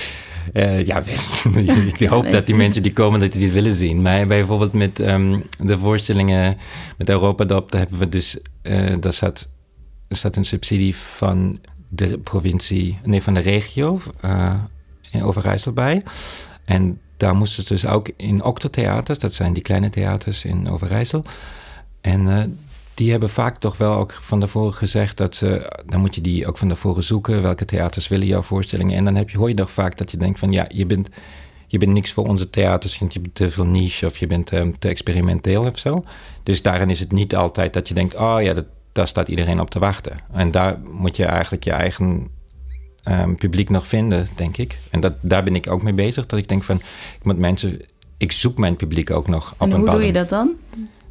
Uh, 0.54 0.86
ja, 0.86 1.04
ik 1.98 2.08
hoop 2.08 2.30
dat 2.30 2.46
die 2.46 2.56
mensen 2.56 2.84
die 2.84 2.94
komen, 2.94 3.20
dat 3.20 3.32
die 3.32 3.42
dit 3.42 3.54
willen 3.54 3.74
zien. 3.74 4.02
Maar 4.02 4.28
bijvoorbeeld 4.28 4.74
met 4.74 5.00
um, 5.00 5.44
de 5.60 5.78
voorstellingen 5.78 6.58
met 6.98 7.10
Europa 7.10 7.46
Dop, 7.46 7.72
daar 7.72 7.80
hebben 7.82 8.00
we 8.00 8.10
dus, 8.10 8.38
uh, 8.64 8.96
daar 9.00 9.14
staat 10.10 10.36
een 10.36 10.46
subsidie 10.46 10.96
van 10.96 11.60
de 11.90 12.18
provincie, 12.18 12.98
nee, 13.04 13.24
van 13.24 13.34
de 13.34 13.40
regio 13.40 14.02
uh, 14.26 14.54
in 15.12 15.24
Overijssel 15.24 15.72
bij. 15.72 16.02
En 16.66 17.00
daar 17.18 17.36
moesten 17.36 17.64
ze 17.64 17.74
dus 17.74 17.86
ook 17.86 18.10
in 18.18 18.44
octotheaters, 18.44 19.20
dat 19.20 19.34
zijn 19.34 19.54
die 19.54 19.64
kleine 19.64 19.90
theaters 19.90 20.46
in 20.46 20.70
Overijssel. 20.70 21.24
En 22.02 22.58
die 22.94 23.12
hebben 23.12 23.30
vaak 23.30 23.58
toch 23.58 23.78
wel 23.78 23.94
ook 23.94 24.14
van 24.14 24.40
tevoren 24.40 24.74
gezegd 24.74 25.18
dat 25.18 25.36
ze, 25.36 25.72
dan 25.86 26.00
moet 26.00 26.16
je 26.16 26.22
die 26.22 26.48
ook 26.48 26.58
van 26.58 26.68
tevoren 26.68 27.04
zoeken. 27.04 27.42
Welke 27.42 27.66
theaters 27.66 28.08
willen 28.08 28.28
jouw 28.28 28.42
voorstellingen? 28.42 28.98
En 28.98 29.06
dan 29.06 29.16
heb 29.16 29.30
je, 29.30 29.38
hoor 29.38 29.50
je 29.50 29.56
toch 29.56 29.72
vaak 29.72 29.98
dat 29.98 30.12
je 30.12 30.18
denkt 30.18 30.40
van 30.40 30.52
ja, 30.52 30.66
je 30.70 30.86
bent, 30.86 31.10
je 31.68 31.78
bent 31.78 31.92
niks 31.92 32.12
voor 32.12 32.28
onze 32.28 32.50
theaters, 32.50 33.00
want 33.00 33.14
je 33.14 33.20
bent 33.20 33.36
te 33.36 33.52
veel 33.52 33.66
niche 33.66 34.06
of 34.06 34.18
je 34.18 34.28
bent 34.28 34.52
um, 34.52 34.80
te 34.80 34.88
experimenteel 34.88 35.66
of 35.66 35.78
zo. 35.80 36.04
Dus 36.44 36.62
daarin 36.62 36.90
is 36.90 37.00
het 37.00 37.12
niet 37.12 37.36
altijd 37.36 37.74
dat 37.74 37.88
je 37.88 37.94
denkt, 37.94 38.16
oh 38.16 38.42
ja, 38.42 38.54
dat, 38.54 38.66
daar 38.92 39.08
staat 39.08 39.28
iedereen 39.28 39.60
op 39.60 39.70
te 39.70 39.80
wachten. 39.80 40.20
En 40.32 40.52
daar 40.52 40.80
moet 40.92 41.16
je 41.16 41.26
eigenlijk 41.26 41.64
je 41.64 41.72
eigen 41.72 42.28
um, 43.10 43.36
publiek 43.36 43.70
nog 43.70 43.88
vinden, 43.88 44.28
denk 44.36 44.58
ik. 44.58 44.78
En 44.90 45.00
dat, 45.00 45.14
daar 45.22 45.44
ben 45.44 45.56
ik 45.56 45.70
ook 45.70 45.82
mee 45.82 45.94
bezig. 45.94 46.26
Dat 46.26 46.40
ik 46.40 46.48
denk 46.48 46.64
van, 46.64 46.76
ik 47.20 47.24
moet 47.24 47.38
mensen, 47.38 47.82
ik 48.18 48.32
zoek 48.32 48.58
mijn 48.58 48.76
publiek 48.76 49.12
ook 49.12 49.28
nog 49.28 49.54
op 49.54 49.68
en 49.68 49.72
een 49.72 49.80
hoe 49.80 49.90
doe 49.90 50.06
je 50.06 50.14
dat 50.14 50.30
dan? 50.30 50.52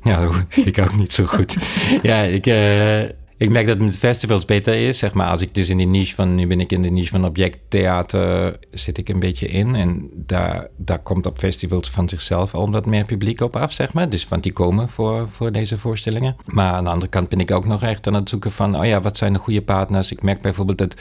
Ja, 0.02 0.30
ik 0.64 0.78
ook 0.78 0.96
niet 0.96 1.12
zo 1.12 1.26
goed. 1.26 1.56
ja, 2.02 2.22
ik, 2.22 2.46
uh, 2.46 3.02
ik 3.42 3.50
merk 3.50 3.66
dat 3.66 3.76
het 3.76 3.84
met 3.84 3.96
festivals 3.96 4.44
beter 4.44 4.74
is. 4.74 4.98
Zeg 4.98 5.14
maar, 5.14 5.28
als 5.28 5.40
ik 5.40 5.54
dus 5.54 5.68
in 5.68 5.76
die 5.76 5.86
niche 5.86 6.14
van, 6.14 6.34
nu 6.34 6.46
ben 6.46 6.60
ik 6.60 6.72
in 6.72 6.82
de 6.82 6.90
niche 6.90 7.10
van 7.10 7.24
objecttheater, 7.24 8.58
zit 8.70 8.98
ik 8.98 9.08
een 9.08 9.18
beetje 9.18 9.46
in. 9.46 9.74
En 9.74 10.10
daar, 10.14 10.68
daar 10.76 10.98
komt 10.98 11.26
op 11.26 11.38
festivals 11.38 11.90
van 11.90 12.08
zichzelf 12.08 12.54
al 12.54 12.70
wat 12.70 12.86
meer 12.86 13.04
publiek 13.04 13.40
op 13.40 13.56
af, 13.56 13.72
zeg 13.72 13.92
maar. 13.92 14.08
Dus 14.08 14.26
van 14.26 14.40
die 14.40 14.52
komen 14.52 14.88
voor, 14.88 15.28
voor 15.28 15.52
deze 15.52 15.78
voorstellingen. 15.78 16.36
Maar 16.46 16.72
aan 16.72 16.84
de 16.84 16.90
andere 16.90 17.10
kant 17.10 17.28
ben 17.28 17.40
ik 17.40 17.50
ook 17.50 17.66
nog 17.66 17.82
echt 17.82 18.06
aan 18.06 18.14
het 18.14 18.28
zoeken 18.28 18.52
van, 18.52 18.78
oh 18.78 18.86
ja, 18.86 19.00
wat 19.00 19.16
zijn 19.16 19.32
de 19.32 19.38
goede 19.38 19.62
partners? 19.62 20.12
Ik 20.12 20.22
merk 20.22 20.40
bijvoorbeeld 20.40 20.78
dat 20.78 20.94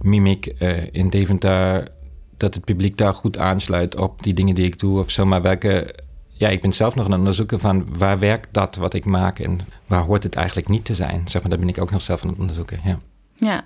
Mimic 0.00 0.52
uh, 0.58 0.86
in 0.90 1.10
Deventer, 1.10 1.88
dat 2.36 2.54
het 2.54 2.64
publiek 2.64 2.96
daar 2.96 3.14
goed 3.14 3.38
aansluit 3.38 3.96
op 3.96 4.22
die 4.22 4.34
dingen 4.34 4.54
die 4.54 4.66
ik 4.66 4.78
doe 4.78 5.00
of 5.00 5.10
zo. 5.10 5.26
Maar 5.26 5.42
welke 5.42 5.94
ja, 6.42 6.48
ik 6.48 6.60
ben 6.60 6.72
zelf 6.72 6.94
nog 6.94 7.04
aan 7.04 7.10
het 7.10 7.18
onderzoeken 7.20 7.60
van 7.60 7.86
waar 7.98 8.18
werkt 8.18 8.48
dat 8.50 8.76
wat 8.76 8.94
ik 8.94 9.04
maak 9.04 9.38
en 9.38 9.58
waar 9.86 10.02
hoort 10.02 10.22
het 10.22 10.34
eigenlijk 10.34 10.68
niet 10.68 10.84
te 10.84 10.94
zijn. 10.94 11.22
Zeg 11.24 11.40
maar, 11.40 11.50
daar 11.50 11.58
ben 11.58 11.68
ik 11.68 11.80
ook 11.80 11.90
nog 11.90 12.02
zelf 12.02 12.22
aan 12.22 12.28
het 12.28 12.38
onderzoeken. 12.38 12.80
Ja, 12.84 12.98
ja. 13.34 13.60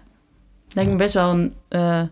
lijkt 0.73 0.91
me 0.91 0.97
best 0.97 1.15
wel 1.15 1.31
een. 1.31 1.55
Uh, 1.69 2.03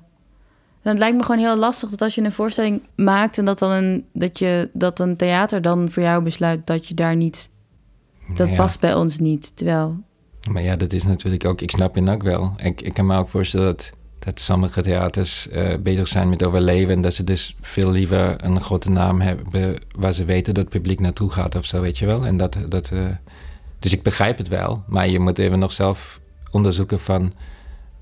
het 0.82 0.98
lijkt 0.98 1.16
me 1.16 1.22
gewoon 1.22 1.40
heel 1.40 1.56
lastig 1.56 1.90
dat 1.90 2.02
als 2.02 2.14
je 2.14 2.22
een 2.22 2.32
voorstelling 2.32 2.82
maakt 2.96 3.38
en 3.38 3.44
dat 3.44 3.58
dan 3.58 3.70
een, 3.70 4.06
dat 4.12 4.38
je 4.38 4.70
dat 4.72 5.00
een 5.00 5.16
theater 5.16 5.62
dan 5.62 5.90
voor 5.90 6.02
jou 6.02 6.22
besluit 6.22 6.66
dat 6.66 6.88
je 6.88 6.94
daar 6.94 7.16
niet 7.16 7.50
dat 8.34 8.48
Ja. 8.48 8.56
past 8.56 8.80
bij 8.80 8.94
ons 8.94 9.18
niet. 9.18 9.56
Terwijl, 9.56 9.96
Maar 10.50 10.62
ja, 10.62 10.76
dat 10.76 10.92
is 10.92 11.04
natuurlijk 11.04 11.44
ook, 11.44 11.60
ik 11.60 11.70
snap 11.70 11.96
je 11.96 12.10
ook 12.10 12.22
wel. 12.22 12.52
Ik, 12.56 12.80
ik 12.80 12.94
kan 12.94 13.06
me 13.06 13.16
ook 13.18 13.28
voorstellen 13.28 13.66
dat, 13.66 13.90
dat 14.24 14.40
sommige 14.40 14.82
theaters 14.82 15.48
eh, 15.48 15.74
bezig 15.80 16.08
zijn 16.08 16.28
met 16.28 16.42
overleven. 16.42 16.94
En 16.94 17.02
dat 17.02 17.14
ze 17.14 17.24
dus 17.24 17.56
veel 17.60 17.90
liever 17.90 18.44
een 18.44 18.60
grote 18.60 18.90
naam 18.90 19.20
hebben 19.20 19.76
waar 19.96 20.12
ze 20.12 20.24
weten 20.24 20.54
dat 20.54 20.64
het 20.64 20.72
publiek 20.72 21.00
naartoe 21.00 21.30
gaat 21.30 21.54
of 21.54 21.64
zo, 21.64 21.80
weet 21.80 21.98
je 21.98 22.06
wel. 22.06 22.26
En 22.26 22.36
dat, 22.36 22.56
dat, 22.68 22.90
eh, 22.90 23.00
dus 23.78 23.92
ik 23.92 24.02
begrijp 24.02 24.38
het 24.38 24.48
wel. 24.48 24.82
Maar 24.86 25.08
je 25.08 25.18
moet 25.20 25.38
even 25.38 25.58
nog 25.58 25.72
zelf 25.72 26.20
onderzoeken 26.50 27.00
van 27.00 27.32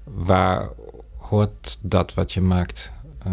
waar 0.05 0.69
hoort 1.17 1.79
dat 1.81 2.15
wat 2.15 2.33
je 2.33 2.41
maakt. 2.41 2.93
Eh, 3.25 3.33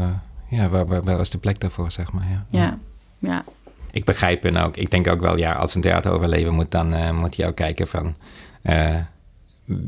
ja, 0.49 0.69
waar, 0.69 0.86
waar, 0.86 1.02
waar 1.02 1.19
is 1.19 1.30
de 1.30 1.38
plek 1.38 1.60
daarvoor, 1.60 1.91
zeg 1.91 2.12
maar. 2.12 2.28
Ja. 2.30 2.45
ja, 2.49 2.80
ja, 3.19 3.43
Ik 3.91 4.06
begrijp 4.06 4.45
en 4.45 4.58
ook. 4.58 4.78
Ik 4.78 4.91
denk 4.91 5.08
ook 5.08 5.21
wel, 5.21 5.38
ja, 5.38 5.54
als 5.54 5.75
een 5.75 5.82
theater 5.82 6.12
overleven 6.12 6.54
moet, 6.54 6.71
dan 6.71 7.15
moet 7.15 7.36
je 7.36 7.45
ook 7.45 7.56
kijken 7.56 7.88
van 7.88 8.15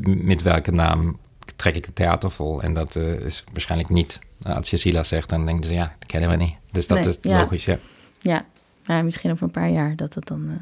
met 0.02 0.42
welke 0.42 0.70
naam 0.70 1.18
trek 1.62 1.76
ik 1.76 1.84
het 1.84 1.94
theater 1.94 2.30
vol. 2.30 2.62
En 2.62 2.74
dat 2.74 2.96
eh, 2.96 3.12
is 3.12 3.44
waarschijnlijk 3.52 3.90
niet. 3.90 4.18
Nou, 4.38 4.56
als 4.56 4.70
je 4.70 5.02
zegt, 5.04 5.28
dan 5.28 5.46
denken 5.46 5.64
ze, 5.64 5.72
ja, 5.72 5.94
dat 5.98 6.08
kennen 6.08 6.30
we 6.30 6.36
niet. 6.36 6.54
Dus 6.70 6.86
dat 6.86 6.98
Nee, 6.98 7.08
is 7.08 7.16
ja. 7.20 7.38
logisch, 7.40 7.64
ja. 7.64 7.78
ja. 8.20 8.44
Maar 8.86 9.04
misschien 9.04 9.30
over 9.30 9.44
een 9.44 9.50
paar 9.50 9.70
jaar 9.70 9.96
dat 9.96 10.14
het 10.14 10.26
dan... 10.26 10.46
eh, 10.48 10.54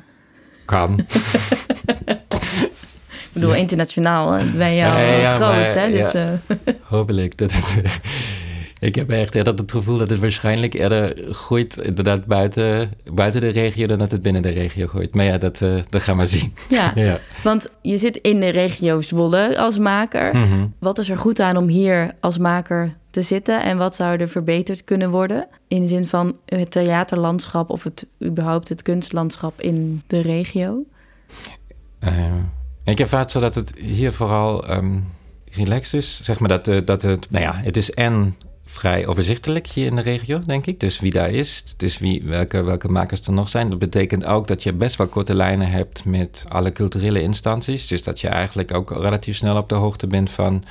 Kan. 0.65 0.99
ik 3.09 3.31
bedoel, 3.33 3.55
internationaal 3.55 4.35
eh, 4.37 4.53
ben 4.53 4.73
je 4.73 4.85
al 4.87 4.99
ja, 4.99 5.35
groot, 5.35 5.51
maar, 5.51 5.75
hè? 5.75 5.91
Dus, 5.91 6.13
ja. 6.13 6.41
eh, 6.49 6.75
Hopelijk. 6.97 7.39
Dat, 7.39 7.53
ik 8.81 8.95
heb 8.95 9.11
echt 9.11 9.35
eerder 9.35 9.55
het 9.55 9.71
gevoel 9.71 9.99
dat 9.99 10.11
het 10.11 10.19
waarschijnlijk 10.19 10.75
eerder 10.75 11.17
groeit 11.35 11.77
inderdaad 11.77 12.25
buiten, 12.25 12.91
buiten 13.13 13.41
de 13.41 13.49
regio 13.49 13.87
dan 13.87 13.99
dat 13.99 14.11
het 14.11 14.23
binnen 14.23 14.43
de 14.43 14.49
regio 14.49 14.87
groeit. 14.87 15.15
Maar 15.15 15.25
ja, 15.25 15.39
dat, 15.39 15.61
eh, 15.61 15.75
dat 15.89 16.03
gaan 16.03 16.17
we 16.17 16.27
zien. 16.27 16.55
ja, 16.69 16.93
Ja. 17.07 17.19
want 17.43 17.67
je 17.83 17.97
zit 17.97 18.17
in 18.17 18.41
de 18.41 18.49
regio 18.49 19.01
Zwolle 19.01 19.59
als 19.59 19.79
maker. 19.79 20.37
Mhm. 20.37 20.67
Wat 20.79 20.99
is 20.99 21.09
er 21.11 21.19
goed 21.19 21.41
aan 21.41 21.57
om 21.57 21.69
hier 21.69 22.13
als 22.21 22.39
maker 22.39 22.97
te 23.11 23.23
zitten 23.23 23.63
en 23.63 23.77
wat 23.77 23.95
zou 23.95 24.19
er 24.19 24.29
verbeterd 24.29 24.85
kunnen 24.85 25.11
worden? 25.11 25.47
In 25.69 25.81
de 25.81 25.87
zin 25.87 26.07
van 26.07 26.37
het 26.45 26.71
theaterlandschap 26.71 27.71
of 27.71 27.85
het 27.85 28.07
überhaupt 28.25 28.69
het 28.69 28.83
kunstlandschap 28.83 29.61
in 29.61 30.03
de 30.07 30.21
regio? 30.21 30.85
Eh, 31.99 32.25
ik 32.85 33.01
ervaar 33.01 33.21
het 33.21 33.31
zo 33.31 33.41
dat 33.41 33.55
het 33.55 33.79
hier 33.79 34.13
vooral 34.13 34.67
ehm, 34.67 34.99
relaxed 35.53 36.01
is. 36.01 36.21
Zeg 36.23 36.39
maar 36.39 36.49
dat, 36.49 36.69
eh, 36.69 36.77
dat 36.85 37.03
het, 37.03 37.31
nou 37.31 37.45
ja, 37.45 37.55
het 37.55 37.77
is 37.77 37.91
en 37.91 38.37
vrij 38.71 39.07
overzichtelijk 39.07 39.67
hier 39.67 39.87
in 39.87 39.97
de 39.97 40.03
regio, 40.03 40.41
denk 40.47 40.67
ik. 40.67 40.81
Dus 40.81 41.01
wie 41.01 41.13
daar 41.13 41.31
is, 41.31 41.65
dus 41.77 41.99
wie, 41.99 42.23
welke, 42.25 42.63
welke 42.63 42.89
makers 42.89 43.27
er 43.27 43.33
nog 43.33 43.49
zijn. 43.49 43.71
Dat 43.71 43.79
betekent 43.79 44.25
ook 44.25 44.49
dat 44.49 44.63
je 44.63 44.73
best 44.73 44.97
wel 44.97 45.07
korte 45.07 45.35
lijnen 45.35 45.71
hebt 45.71 46.05
met 46.05 46.45
alle 46.49 46.73
culturele 46.73 47.23
instanties. 47.23 47.87
Dus 47.87 48.03
dat 48.03 48.21
je 48.21 48.29
eigenlijk 48.29 48.75
ook 48.75 48.91
relatief 48.91 49.37
snel 49.37 49.57
op 49.57 49.69
de 49.69 49.75
hoogte 49.75 50.07
bent 50.07 50.31
van, 50.31 50.65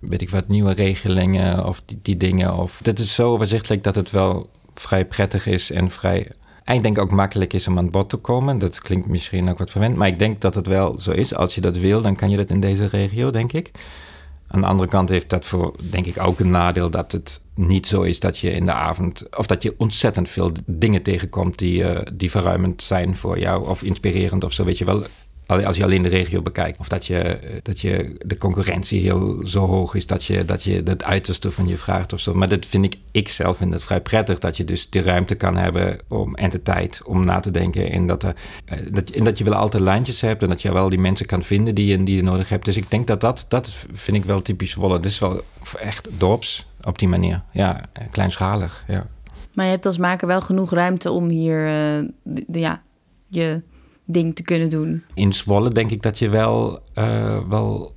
weet 0.00 0.22
ik 0.22 0.30
wat, 0.30 0.48
nieuwe 0.48 0.72
regelingen 0.72 1.66
of 1.66 1.82
die, 2.02 2.16
dingen. 2.16 2.56
Of, 2.56 2.80
dit 2.82 2.98
is 2.98 3.14
zo 3.14 3.32
overzichtelijk 3.32 3.84
dat 3.84 3.94
het 3.94 4.10
wel 4.10 4.50
vrij 4.74 5.04
prettig 5.04 5.46
is 5.46 5.70
en 5.70 5.90
vrij 5.90 6.30
ik 6.74 6.82
denk 6.82 6.98
ook 6.98 7.10
makkelijk 7.10 7.52
is 7.52 7.66
om 7.66 7.78
aan 7.78 7.90
bod 7.90 8.10
te 8.10 8.16
komen. 8.16 8.58
Dat 8.58 8.80
klinkt 8.80 9.08
misschien 9.08 9.50
ook 9.50 9.58
wat 9.58 9.70
verwend, 9.70 9.96
maar 9.96 10.08
ik 10.08 10.18
denk 10.18 10.40
dat 10.40 10.54
het 10.54 10.66
wel 10.66 11.00
zo 11.00 11.10
is. 11.10 11.34
Als 11.34 11.54
je 11.54 11.60
dat 11.60 11.76
wil, 11.76 12.02
dan 12.02 12.16
kan 12.16 12.30
je 12.30 12.36
dat 12.36 12.50
in 12.50 12.60
deze 12.60 12.86
regio, 12.86 13.30
denk 13.30 13.52
ik. 13.52 13.70
Aan 14.52 14.60
de 14.60 14.66
andere 14.66 14.88
kant 14.88 15.08
heeft 15.08 15.30
dat 15.30 15.44
voor, 15.44 15.74
denk 15.90 16.06
ik, 16.06 16.22
ook 16.22 16.40
een 16.40 16.50
nadeel 16.50 16.90
dat 16.90 17.12
het 17.12 17.40
niet 17.54 17.86
zo 17.86 18.02
is 18.02 18.20
dat 18.20 18.38
je 18.38 18.50
in 18.50 18.66
de 18.66 18.72
avond, 18.72 19.36
of 19.36 19.46
dat 19.46 19.62
je 19.62 19.74
ontzettend 19.78 20.28
veel 20.28 20.52
dingen 20.66 21.02
tegenkomt 21.02 21.58
die, 21.58 21.84
eh, 21.84 22.06
die 22.12 22.30
verruimend 22.30 22.82
zijn 22.82 23.16
voor 23.16 23.38
jou, 23.38 23.68
of 23.68 23.82
inspirerend 23.82 24.44
of 24.44 24.52
zo, 24.52 24.64
weet 24.64 24.78
je 24.78 24.84
wel. 24.84 25.02
Al- 25.50 25.64
Als 25.64 25.76
je 25.76 25.84
alleen 25.84 26.02
de 26.02 26.08
regio 26.08 26.42
bekijkt, 26.42 26.78
of 26.78 26.88
dat 26.88 27.06
je, 27.06 27.18
eh, 27.18 27.56
dat 27.62 27.80
je 27.80 28.16
de 28.26 28.38
concurrentie 28.38 29.00
heel 29.00 29.40
zo 29.44 29.66
hoog 29.66 29.94
is 29.94 30.06
dat 30.06 30.24
je, 30.24 30.44
dat 30.44 30.62
je 30.62 30.82
het 30.84 31.02
uiterste 31.04 31.50
van 31.50 31.68
je 31.68 31.76
vraagt 31.76 32.12
of 32.12 32.20
zo. 32.20 32.34
Maar 32.34 32.48
dat 32.48 32.66
vind 32.66 32.84
ik, 32.84 32.96
ik 33.10 33.28
zelf 33.28 33.56
vind 33.56 33.72
het 33.72 33.82
vrij 33.82 34.00
prettig, 34.00 34.38
dat 34.38 34.56
je 34.56 34.64
dus 34.64 34.90
de 34.90 35.02
ruimte 35.02 35.34
kan 35.34 35.56
hebben 35.56 35.98
om, 36.08 36.34
en 36.34 36.50
de 36.50 36.62
tijd 36.62 37.00
om 37.04 37.24
na 37.24 37.40
te 37.40 37.50
denken. 37.50 37.90
En 37.90 38.06
dat, 38.06 38.22
er, 38.22 38.34
eh, 38.64 38.78
dat, 38.92 39.10
en 39.10 39.24
dat 39.24 39.38
je 39.38 39.44
wel 39.44 39.54
altijd 39.54 39.82
lijntjes 39.82 40.20
hebt 40.20 40.42
en 40.42 40.48
dat 40.48 40.62
je 40.62 40.72
wel 40.72 40.88
die 40.88 40.98
mensen 40.98 41.26
kan 41.26 41.42
vinden 41.42 41.74
die 41.74 41.86
je, 41.86 42.04
die 42.04 42.16
je 42.16 42.22
nodig 42.22 42.48
hebt. 42.48 42.64
Dus 42.64 42.76
ik 42.76 42.90
denk 42.90 43.06
dat 43.06 43.20
dat, 43.20 43.44
dat 43.48 43.68
vind 43.92 44.16
ik 44.16 44.24
wel 44.24 44.42
typisch 44.42 44.70
Zwolle. 44.70 44.94
Het 44.94 45.04
is 45.04 45.18
wel 45.18 45.40
echt 45.78 46.08
dorps 46.18 46.66
op 46.82 46.98
die 46.98 47.08
manier. 47.08 47.42
Ja, 47.52 47.80
kleinschalig, 48.10 48.84
ja. 48.88 49.06
Maar 49.54 49.64
je 49.64 49.70
hebt 49.70 49.86
als 49.86 49.98
maker 49.98 50.26
wel 50.26 50.40
genoeg 50.40 50.70
ruimte 50.70 51.10
om 51.10 51.28
hier 51.28 51.66
eh, 51.66 52.08
ja, 52.52 52.82
je 53.28 53.62
ding 54.10 54.34
te 54.36 54.42
kunnen 54.42 54.68
doen. 54.68 55.02
in 55.14 55.32
Zwolle 55.34 55.70
denk 55.70 55.90
ik 55.90 56.02
dat 56.02 56.18
je 56.18 56.28
wel, 56.28 56.78
eh, 56.94 57.38
wel 57.48 57.94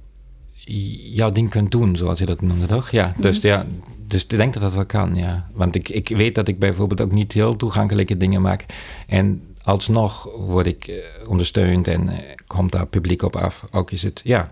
jouw 1.13 1.29
ding 1.29 1.49
kunt 1.49 1.71
doen, 1.71 1.97
zoals 1.97 2.19
je 2.19 2.25
dat 2.25 2.41
noemde, 2.41 2.65
toch? 2.65 2.89
Ja, 2.89 3.13
dus 3.17 3.41
ja, 3.41 3.65
dus 4.07 4.23
ik 4.23 4.29
denk 4.29 4.53
dat 4.53 4.61
dat 4.61 4.73
wel 4.73 4.85
kan, 4.85 5.15
ja. 5.15 5.47
Want 5.53 5.75
ik, 5.75 5.89
ik 5.89 6.07
weet 6.09 6.35
dat 6.35 6.47
ik 6.47 6.59
bijvoorbeeld 6.59 7.01
ook 7.01 7.11
niet 7.11 7.31
heel 7.31 7.55
toegankelijke 7.55 8.17
dingen 8.17 8.41
maak. 8.41 8.65
En 9.07 9.41
alsnog 9.63 10.29
word 10.37 10.65
ik 10.65 10.87
eh, 10.87 10.95
ondersteund 11.29 11.87
en 11.87 12.09
eh, 12.09 12.17
komt 12.47 12.71
daar 12.71 12.85
publiek 12.87 13.21
op 13.21 13.35
af. 13.35 13.65
Ook 13.71 13.91
is 13.91 14.03
het, 14.03 14.21
ja, 14.23 14.51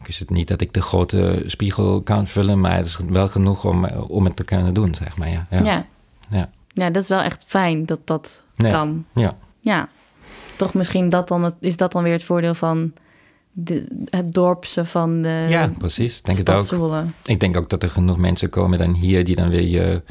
ook 0.00 0.08
is 0.08 0.18
het 0.18 0.30
niet 0.30 0.48
dat 0.48 0.60
ik 0.60 0.72
de 0.74 0.82
grote 0.82 1.42
spiegel 1.46 2.02
kan 2.02 2.26
vullen, 2.26 2.60
maar 2.60 2.76
het 2.76 2.86
is 2.86 2.98
wel 3.08 3.28
genoeg 3.28 3.64
om, 3.64 3.84
om 3.86 4.24
het 4.24 4.36
te 4.36 4.44
kunnen 4.44 4.74
doen, 4.74 4.94
zeg 4.94 5.16
maar, 5.16 5.28
ja. 5.30 5.46
Ja. 5.50 5.62
Ja, 5.64 5.86
ja. 6.30 6.50
Ja. 6.74 6.90
dat 6.90 7.02
is 7.02 7.08
wel 7.08 7.20
echt 7.20 7.44
fijn 7.48 7.86
dat 7.86 8.00
dat 8.04 8.42
Nee. 8.56 8.72
kan. 8.72 9.04
ja. 9.14 9.38
Ja, 9.60 9.88
toch 10.62 10.74
misschien 10.74 11.08
dat 11.08 11.28
dan 11.28 11.42
het, 11.42 11.56
is 11.60 11.76
dat 11.76 11.92
dan 11.92 12.02
weer 12.02 12.12
het 12.12 12.24
voordeel 12.24 12.54
van 12.54 12.92
de, 13.52 14.04
het 14.04 14.32
dorpse 14.32 14.84
van 14.84 15.22
de 15.22 15.46
ja 15.48 15.72
precies. 15.78 16.18
Ik 16.18 16.24
denk 16.24 16.38
het 16.38 16.50
ook. 16.80 17.04
Ik 17.24 17.40
denk 17.40 17.56
ook 17.56 17.70
dat 17.70 17.82
er 17.82 17.90
genoeg 17.90 18.18
mensen 18.18 18.50
komen 18.50 18.78
dan 18.78 18.94
hier 18.94 19.24
die 19.24 19.36
dan 19.36 19.48
weer 19.48 19.68
je, 19.68 20.02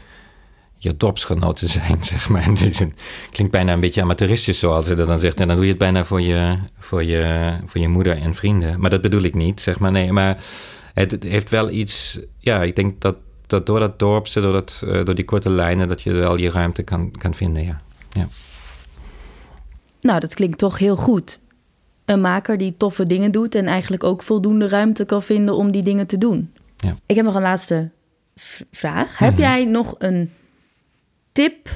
je 0.77 0.97
dorpsgenoten 0.97 1.69
zijn, 1.79 2.03
zeg 2.03 2.29
maar. 2.29 2.47
Een- 2.47 2.95
klinkt 3.31 3.53
bijna 3.53 3.73
een 3.73 3.79
beetje 3.79 4.01
amateuristisch 4.01 4.59
zoals 4.59 4.87
je 4.87 4.95
dat 4.95 5.07
dan 5.07 5.19
zegt. 5.19 5.39
En 5.39 5.47
dan 5.47 5.55
doe 5.55 5.65
je 5.65 5.71
het 5.71 5.79
bijna 5.79 6.03
voor 6.03 6.21
je, 6.21 6.57
voor 6.79 7.03
je, 7.03 7.53
voor 7.65 7.81
je 7.81 7.87
moeder 7.87 8.17
en 8.17 8.35
vrienden. 8.35 8.79
Maar 8.79 8.89
dat 8.89 9.01
bedoel 9.01 9.21
ik 9.21 9.35
niet, 9.35 9.61
zeg 9.61 9.79
maar. 9.79 9.91
Nee, 9.91 10.11
maar 10.11 10.37
het, 10.93 11.11
het 11.11 11.23
heeft 11.23 11.49
wel 11.49 11.69
iets... 11.69 12.19
Ja, 12.37 12.63
ik 12.63 12.75
denk 12.75 13.01
dat, 13.01 13.15
dat 13.47 13.65
door 13.65 13.79
dat 13.79 13.99
dorpse, 13.99 14.41
door, 14.41 14.53
dat, 14.53 14.83
eh, 14.87 15.05
door 15.05 15.15
die 15.15 15.25
korte 15.25 15.49
lijnen... 15.49 15.87
dat 15.87 16.01
je 16.01 16.11
wel 16.11 16.37
je 16.37 16.51
ruimte 16.51 16.83
kan, 16.83 17.11
kan 17.11 17.33
vinden, 17.33 17.63
ja. 17.63 17.81
ja. 18.11 18.27
Nou, 20.01 20.19
dat 20.19 20.33
klinkt 20.33 20.57
toch 20.57 20.77
heel 20.77 20.95
goed. 20.95 21.39
Een 22.05 22.21
maker 22.21 22.57
die 22.57 22.77
toffe 22.77 23.05
dingen 23.05 23.31
doet 23.31 23.55
en 23.55 23.65
eigenlijk 23.65 24.03
ook 24.03 24.23
voldoende 24.23 24.67
ruimte 24.67 25.05
kan 25.05 25.21
vinden 25.23 25.55
om 25.55 25.71
die 25.71 25.83
dingen 25.83 26.07
te 26.07 26.17
doen. 26.17 26.53
Ja. 26.77 26.95
Ik 27.05 27.15
heb 27.15 27.25
nog 27.25 27.35
een 27.35 27.41
laatste 27.41 27.89
vraag. 28.71 29.17
Heb 29.17 29.31
Mhm. 29.31 29.41
jij 29.41 29.63
nog 29.65 29.95
een 29.97 30.31
tip 31.31 31.69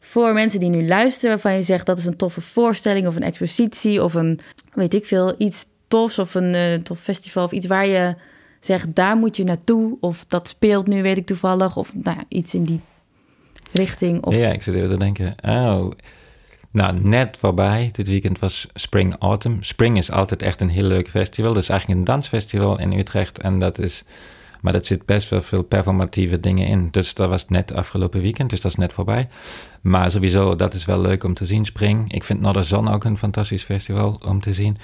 voor 0.00 0.32
mensen 0.34 0.60
die 0.60 0.68
nu 0.70 0.86
luisteren 0.86 1.28
waarvan 1.30 1.54
je 1.54 1.62
zegt 1.62 1.86
dat 1.86 1.98
is 1.98 2.04
een 2.06 2.16
toffe 2.16 2.40
voorstelling 2.40 3.06
of 3.06 3.16
een 3.16 3.22
expositie 3.22 4.02
of 4.02 4.14
een, 4.14 4.40
weet 4.74 4.94
ik 4.94 5.06
veel, 5.06 5.34
iets 5.38 5.66
tofs 5.88 6.18
of 6.18 6.34
een 6.34 6.54
eh, 6.54 6.74
tof 6.74 7.00
festival 7.00 7.44
of 7.44 7.52
iets 7.52 7.66
waar 7.66 7.86
je 7.86 8.14
zegt 8.60 8.94
daar 8.94 9.16
moet 9.16 9.36
je 9.36 9.44
naartoe 9.44 9.96
of 10.00 10.24
dat 10.24 10.48
speelt 10.48 10.86
nu, 10.86 11.02
weet 11.02 11.16
ik 11.16 11.26
toevallig, 11.26 11.76
of 11.76 11.94
nou 11.94 12.18
iets 12.28 12.54
in 12.54 12.64
die 12.64 12.80
richting. 13.72 14.24
Of, 14.24 14.34
Ja, 14.36 14.52
ik 14.52 14.62
zit 14.62 14.74
even 14.74 14.90
te 14.90 14.96
denken. 14.98 15.34
Oh, 15.44 15.90
nou, 16.76 17.00
net 17.00 17.36
voorbij. 17.40 17.88
Dit 17.92 18.08
weekend 18.08 18.38
was 18.38 18.66
Spring 18.74 19.16
Autumn. 19.18 19.58
Spring 19.60 19.96
is 19.96 20.10
altijd 20.10 20.42
echt 20.42 20.60
een 20.60 20.68
heel 20.68 20.84
leuk 20.84 21.08
festival. 21.08 21.52
Dat 21.52 21.62
is 21.62 21.68
eigenlijk 21.68 22.00
een 22.00 22.06
dansfestival 22.06 22.78
in 22.80 22.92
Utrecht. 22.92 23.38
En 23.38 23.58
dat 23.58 23.78
is, 23.78 24.04
maar 24.60 24.72
dat 24.72 24.86
zit 24.86 25.06
best 25.06 25.28
wel 25.28 25.42
veel 25.42 25.62
performatieve 25.62 26.40
dingen 26.40 26.66
in. 26.66 26.88
Dus 26.90 27.14
dat 27.14 27.28
was 27.28 27.48
net 27.48 27.72
afgelopen 27.72 28.20
weekend, 28.20 28.50
dus 28.50 28.60
dat 28.60 28.70
is 28.70 28.76
net 28.76 28.92
voorbij. 28.92 29.28
Maar 29.80 30.10
sowieso, 30.10 30.56
dat 30.56 30.74
is 30.74 30.84
wel 30.84 31.00
leuk 31.00 31.24
om 31.24 31.34
te 31.34 31.46
zien, 31.46 31.64
Spring. 31.64 32.12
Ik 32.12 32.24
vind 32.24 32.40
Noorderzon 32.40 32.88
ook 32.88 33.04
een 33.04 33.18
fantastisch 33.18 33.62
festival 33.62 34.20
om 34.24 34.40
te 34.40 34.54
zien. 34.54 34.76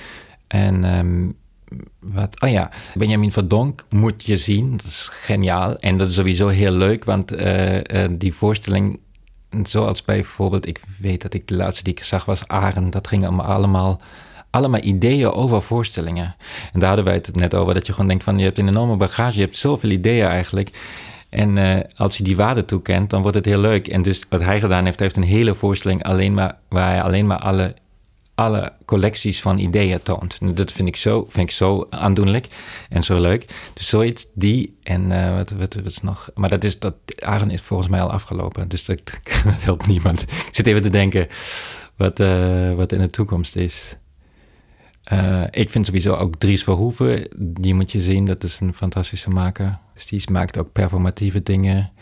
En 0.46 0.84
ehm, 0.84 1.28
wat, 2.00 2.40
oh 2.40 2.50
ja, 2.50 2.70
Benjamin 2.94 3.32
Verdonk 3.32 3.84
moet 3.90 4.24
je 4.24 4.38
zien. 4.38 4.70
Dat 4.70 4.86
is 4.86 5.08
geniaal. 5.10 5.78
En 5.78 5.98
dat 5.98 6.08
is 6.08 6.14
sowieso 6.14 6.48
heel 6.48 6.72
leuk, 6.72 7.04
want 7.04 7.32
eh, 7.32 8.04
eh, 8.04 8.10
die 8.18 8.34
voorstelling, 8.34 8.98
zoals 9.62 10.04
bijvoorbeeld, 10.04 10.66
ik 10.66 10.80
weet 11.00 11.22
dat 11.22 11.34
ik 11.34 11.48
de 11.48 11.56
laatste 11.56 11.82
die 11.82 11.92
ik 11.92 12.04
zag 12.04 12.24
was 12.24 12.48
Arend. 12.48 12.92
Dat 12.92 13.08
ging 13.08 13.28
om 13.28 13.40
allemaal, 13.40 14.00
allemaal 14.50 14.82
ideeën 14.82 15.32
over 15.32 15.62
voorstellingen. 15.62 16.36
En 16.72 16.80
daar 16.80 16.88
hadden 16.88 17.04
wij 17.04 17.14
het 17.14 17.36
net 17.36 17.54
over, 17.54 17.74
dat 17.74 17.86
je 17.86 17.92
gewoon 17.92 18.08
denkt 18.08 18.24
van, 18.24 18.38
je 18.38 18.44
hebt 18.44 18.58
een 18.58 18.68
enorme 18.68 18.96
bagage, 18.96 19.38
je 19.38 19.44
hebt 19.44 19.56
zoveel 19.56 19.90
ideeën 19.90 20.26
eigenlijk. 20.26 20.70
En 21.28 21.58
eh, 21.58 21.80
als 21.96 22.16
je 22.16 22.24
die 22.24 22.36
waarde 22.36 22.64
toekent, 22.64 23.10
dan 23.10 23.22
wordt 23.22 23.36
het 23.36 23.46
heel 23.46 23.60
leuk. 23.60 23.88
En 23.88 24.02
dus 24.02 24.22
wat 24.28 24.40
hij 24.40 24.60
gedaan 24.60 24.84
heeft, 24.84 24.98
hij 24.98 25.06
heeft 25.06 25.18
een 25.18 25.36
hele 25.36 25.54
voorstelling 25.54 26.04
alleen 26.04 26.34
maar, 26.34 26.56
waar 26.68 26.88
hij 26.88 27.02
alleen 27.02 27.26
maar 27.26 27.38
alle 27.38 27.74
alle 28.34 28.72
collecties 28.84 29.40
van 29.40 29.58
ideeën 29.58 30.02
toont. 30.02 30.38
En 30.40 30.54
dat 30.54 30.72
vind 30.72 30.88
ik 30.88 30.96
zo, 30.96 31.26
vind 31.28 31.48
ik 31.48 31.54
zo 31.54 31.86
aandoenlijk 31.90 32.48
en 32.88 33.04
zo 33.04 33.20
leuk. 33.20 33.46
Dus 33.74 33.88
zoiets, 33.88 34.26
die 34.34 34.76
en 34.82 35.12
eh, 35.12 35.36
wat, 35.36 35.50
wat, 35.50 35.74
wat 35.74 35.86
is 35.86 36.00
nog... 36.00 36.30
Maar 36.34 36.48
dat 36.48 36.64
is, 36.64 36.78
dat 36.78 36.94
Aaron 37.18 37.50
is 37.50 37.60
volgens 37.60 37.88
mij 37.88 38.00
al 38.00 38.10
afgelopen. 38.10 38.68
Dus 38.68 38.84
dat, 38.86 39.00
helpt 39.44 39.86
niemand. 39.86 40.22
Ik 40.22 40.48
zit 40.50 40.66
even 40.66 40.82
te 40.82 40.90
denken 40.90 41.26
wat, 41.96 42.20
eh, 42.20 42.74
wat 42.74 42.92
in 42.92 43.00
de 43.00 43.10
toekomst 43.10 43.56
is. 43.56 43.96
Uh, 45.12 45.42
ik 45.50 45.70
vind 45.70 45.86
sowieso 45.86 46.14
ook 46.14 46.36
Dries 46.36 46.64
Verhoeven, 46.64 47.28
die 47.36 47.74
moet 47.74 47.92
je 47.92 48.00
zien, 48.00 48.24
dat 48.24 48.44
is 48.44 48.60
een 48.60 48.74
fantastische 48.74 49.30
maker. 49.30 49.78
Dus 49.94 50.06
die 50.06 50.30
maakt 50.30 50.58
ook 50.58 50.72
performatieve 50.72 51.42
dingen. 51.42 51.92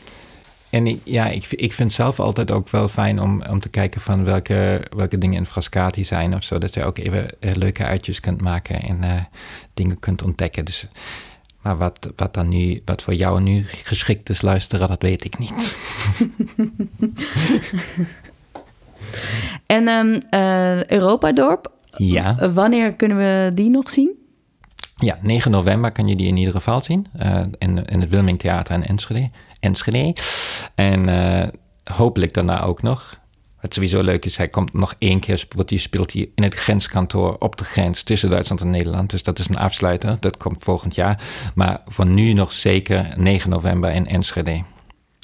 En 0.71 0.87
ik, 0.87 1.01
ja, 1.05 1.27
ik, 1.27 1.47
ik 1.51 1.73
vind 1.73 1.93
zelf 1.93 2.21
altijd 2.21 2.51
ook 2.51 2.69
wel 2.69 2.89
fijn 2.89 3.21
om, 3.21 3.43
om 3.51 3.61
te 3.61 3.69
kijken 3.69 4.01
van 4.01 4.25
welke, 4.25 4.81
welke 4.97 5.19
dingen 5.19 5.37
in 5.37 5.47
Frascati 5.47 6.05
zijn 6.05 6.35
of 6.35 6.43
zo. 6.43 6.59
Dat 6.59 6.75
je 6.75 6.85
ook 6.85 6.99
even 6.99 7.27
leuke 7.41 7.85
uitjes 7.85 8.21
kunt 8.21 8.41
maken 8.41 8.83
en 8.83 8.99
uh, 9.03 9.13
dingen 9.75 9.99
kunt 9.99 10.23
ontdekken. 10.23 10.65
Dus, 10.65 10.87
maar 11.61 11.77
wat, 11.77 12.13
wat, 12.17 12.35
dan 12.35 12.49
nu, 12.49 12.83
wat 12.85 13.03
voor 13.03 13.15
jou 13.15 13.41
nu 13.41 13.65
geschikt 13.65 14.29
is 14.29 14.43
luisteren, 14.43 14.89
dat 14.89 15.03
weet 15.03 15.25
ik 15.25 15.39
niet. 15.39 15.77
en 19.67 19.89
um, 19.89 20.21
uh, 20.31 20.85
Europadorp, 20.85 21.73
ja. 21.97 22.51
wanneer 22.53 22.93
kunnen 22.93 23.17
we 23.17 23.51
die 23.55 23.71
nog 23.71 23.91
zien? 23.91 24.19
Ja, 24.97 25.19
9 25.23 25.51
november 25.51 25.93
kan 25.93 26.09
je 26.09 26.17
die 26.17 26.27
in 26.27 26.37
ieder 26.37 26.53
geval 26.53 26.81
zien. 26.81 27.07
In, 27.59 27.85
in 27.85 28.01
het 28.01 28.11
Wilming 28.11 28.39
Theater 28.39 28.75
in 28.75 28.87
Enschede. 28.87 29.31
Enschede. 29.61 30.17
En 30.75 31.09
uh, 31.09 31.43
hopelijk 31.95 32.35
daarna 32.35 32.63
ook 32.63 32.83
nog. 32.83 33.21
Wat 33.61 33.75
sowieso 33.75 34.03
leuk 34.03 34.25
is, 34.25 34.37
hij 34.37 34.49
komt 34.49 34.73
nog 34.73 34.95
één 34.99 35.21
keer, 35.21 35.45
wordt 35.49 35.71
hij 35.71 35.79
speelt 35.79 36.13
hij 36.13 36.31
in 36.35 36.43
het 36.43 36.55
grenskantoor 36.55 37.37
op 37.39 37.57
de 37.57 37.65
grens 37.65 38.03
tussen 38.03 38.31
Duitsland 38.31 38.61
en 38.61 38.71
Nederland. 38.71 39.11
Dus 39.11 39.23
dat 39.23 39.39
is 39.39 39.49
een 39.49 39.59
afsluiter, 39.59 40.17
dat 40.21 40.37
komt 40.37 40.63
volgend 40.63 40.95
jaar. 40.95 41.23
Maar 41.55 41.83
voor 41.87 42.07
nu 42.07 42.33
nog 42.33 42.53
zeker 42.53 43.07
9 43.17 43.51
november 43.51 43.91
in 43.91 44.07
Enschede. 44.07 44.63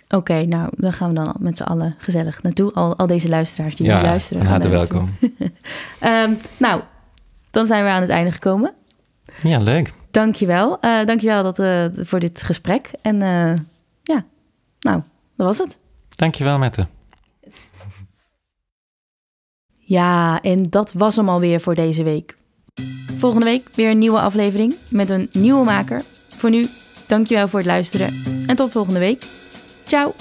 Oké, 0.09 0.45
nou, 0.45 0.69
dan 0.77 0.93
gaan 0.93 1.09
we 1.09 1.15
dan 1.15 1.35
met 1.39 1.57
z'n 1.57 1.63
allen 1.63 1.95
gezellig 1.99 2.43
naartoe. 2.43 2.73
Al, 2.73 2.97
al 2.97 3.07
deze 3.07 3.29
luisteraars 3.29 3.75
die 3.75 3.87
ja, 3.87 3.97
nu 3.97 4.03
luisteren. 4.03 4.43
Van 4.43 4.53
harte 4.53 4.69
welkom. 4.69 5.17
um, 6.01 6.39
nou, 6.57 6.81
dan 7.51 7.67
zijn 7.67 7.85
we 7.85 7.91
aan 7.91 8.01
het 8.01 8.11
einde 8.11 8.33
gekomen. 8.33 8.75
Ja, 9.43 9.59
leuk. 9.59 9.93
Dankjewel. 10.11 10.79
Uh, 10.81 11.05
dankjewel 11.05 11.43
dat, 11.43 11.59
uh, 11.59 11.85
voor 11.93 12.21
dit 12.21 12.43
gesprek. 12.43 12.91
En 13.03 13.23
uh, 13.23 13.53
ja, 14.07 14.25
nou, 14.81 15.03
dat 15.35 15.47
was 15.47 15.59
het. 15.59 15.79
Dankjewel, 16.09 16.59
Mette. 16.59 16.87
Ja, 19.77 20.41
en 20.43 20.71
dat 20.71 20.93
was 20.93 21.17
hem 21.17 21.29
alweer 21.29 21.61
voor 21.61 21.75
deze 21.75 22.03
week. 22.03 22.37
Volgende 23.17 23.45
week 23.47 23.69
weer 23.75 23.91
een 23.91 23.99
nieuwe 23.99 24.21
aflevering 24.21 24.77
met 24.91 25.11
een 25.11 25.29
nieuwe 25.33 25.65
maker. 25.65 26.03
Voor 26.29 26.51
nu, 26.51 26.67
dankjewel 27.07 27.49
voor 27.49 27.59
het 27.59 27.69
luisteren 27.69 28.23
en 28.47 28.57
tot 28.57 28.73
volgende 28.73 28.99
week. 28.99 29.23
Ciao! 29.85 30.15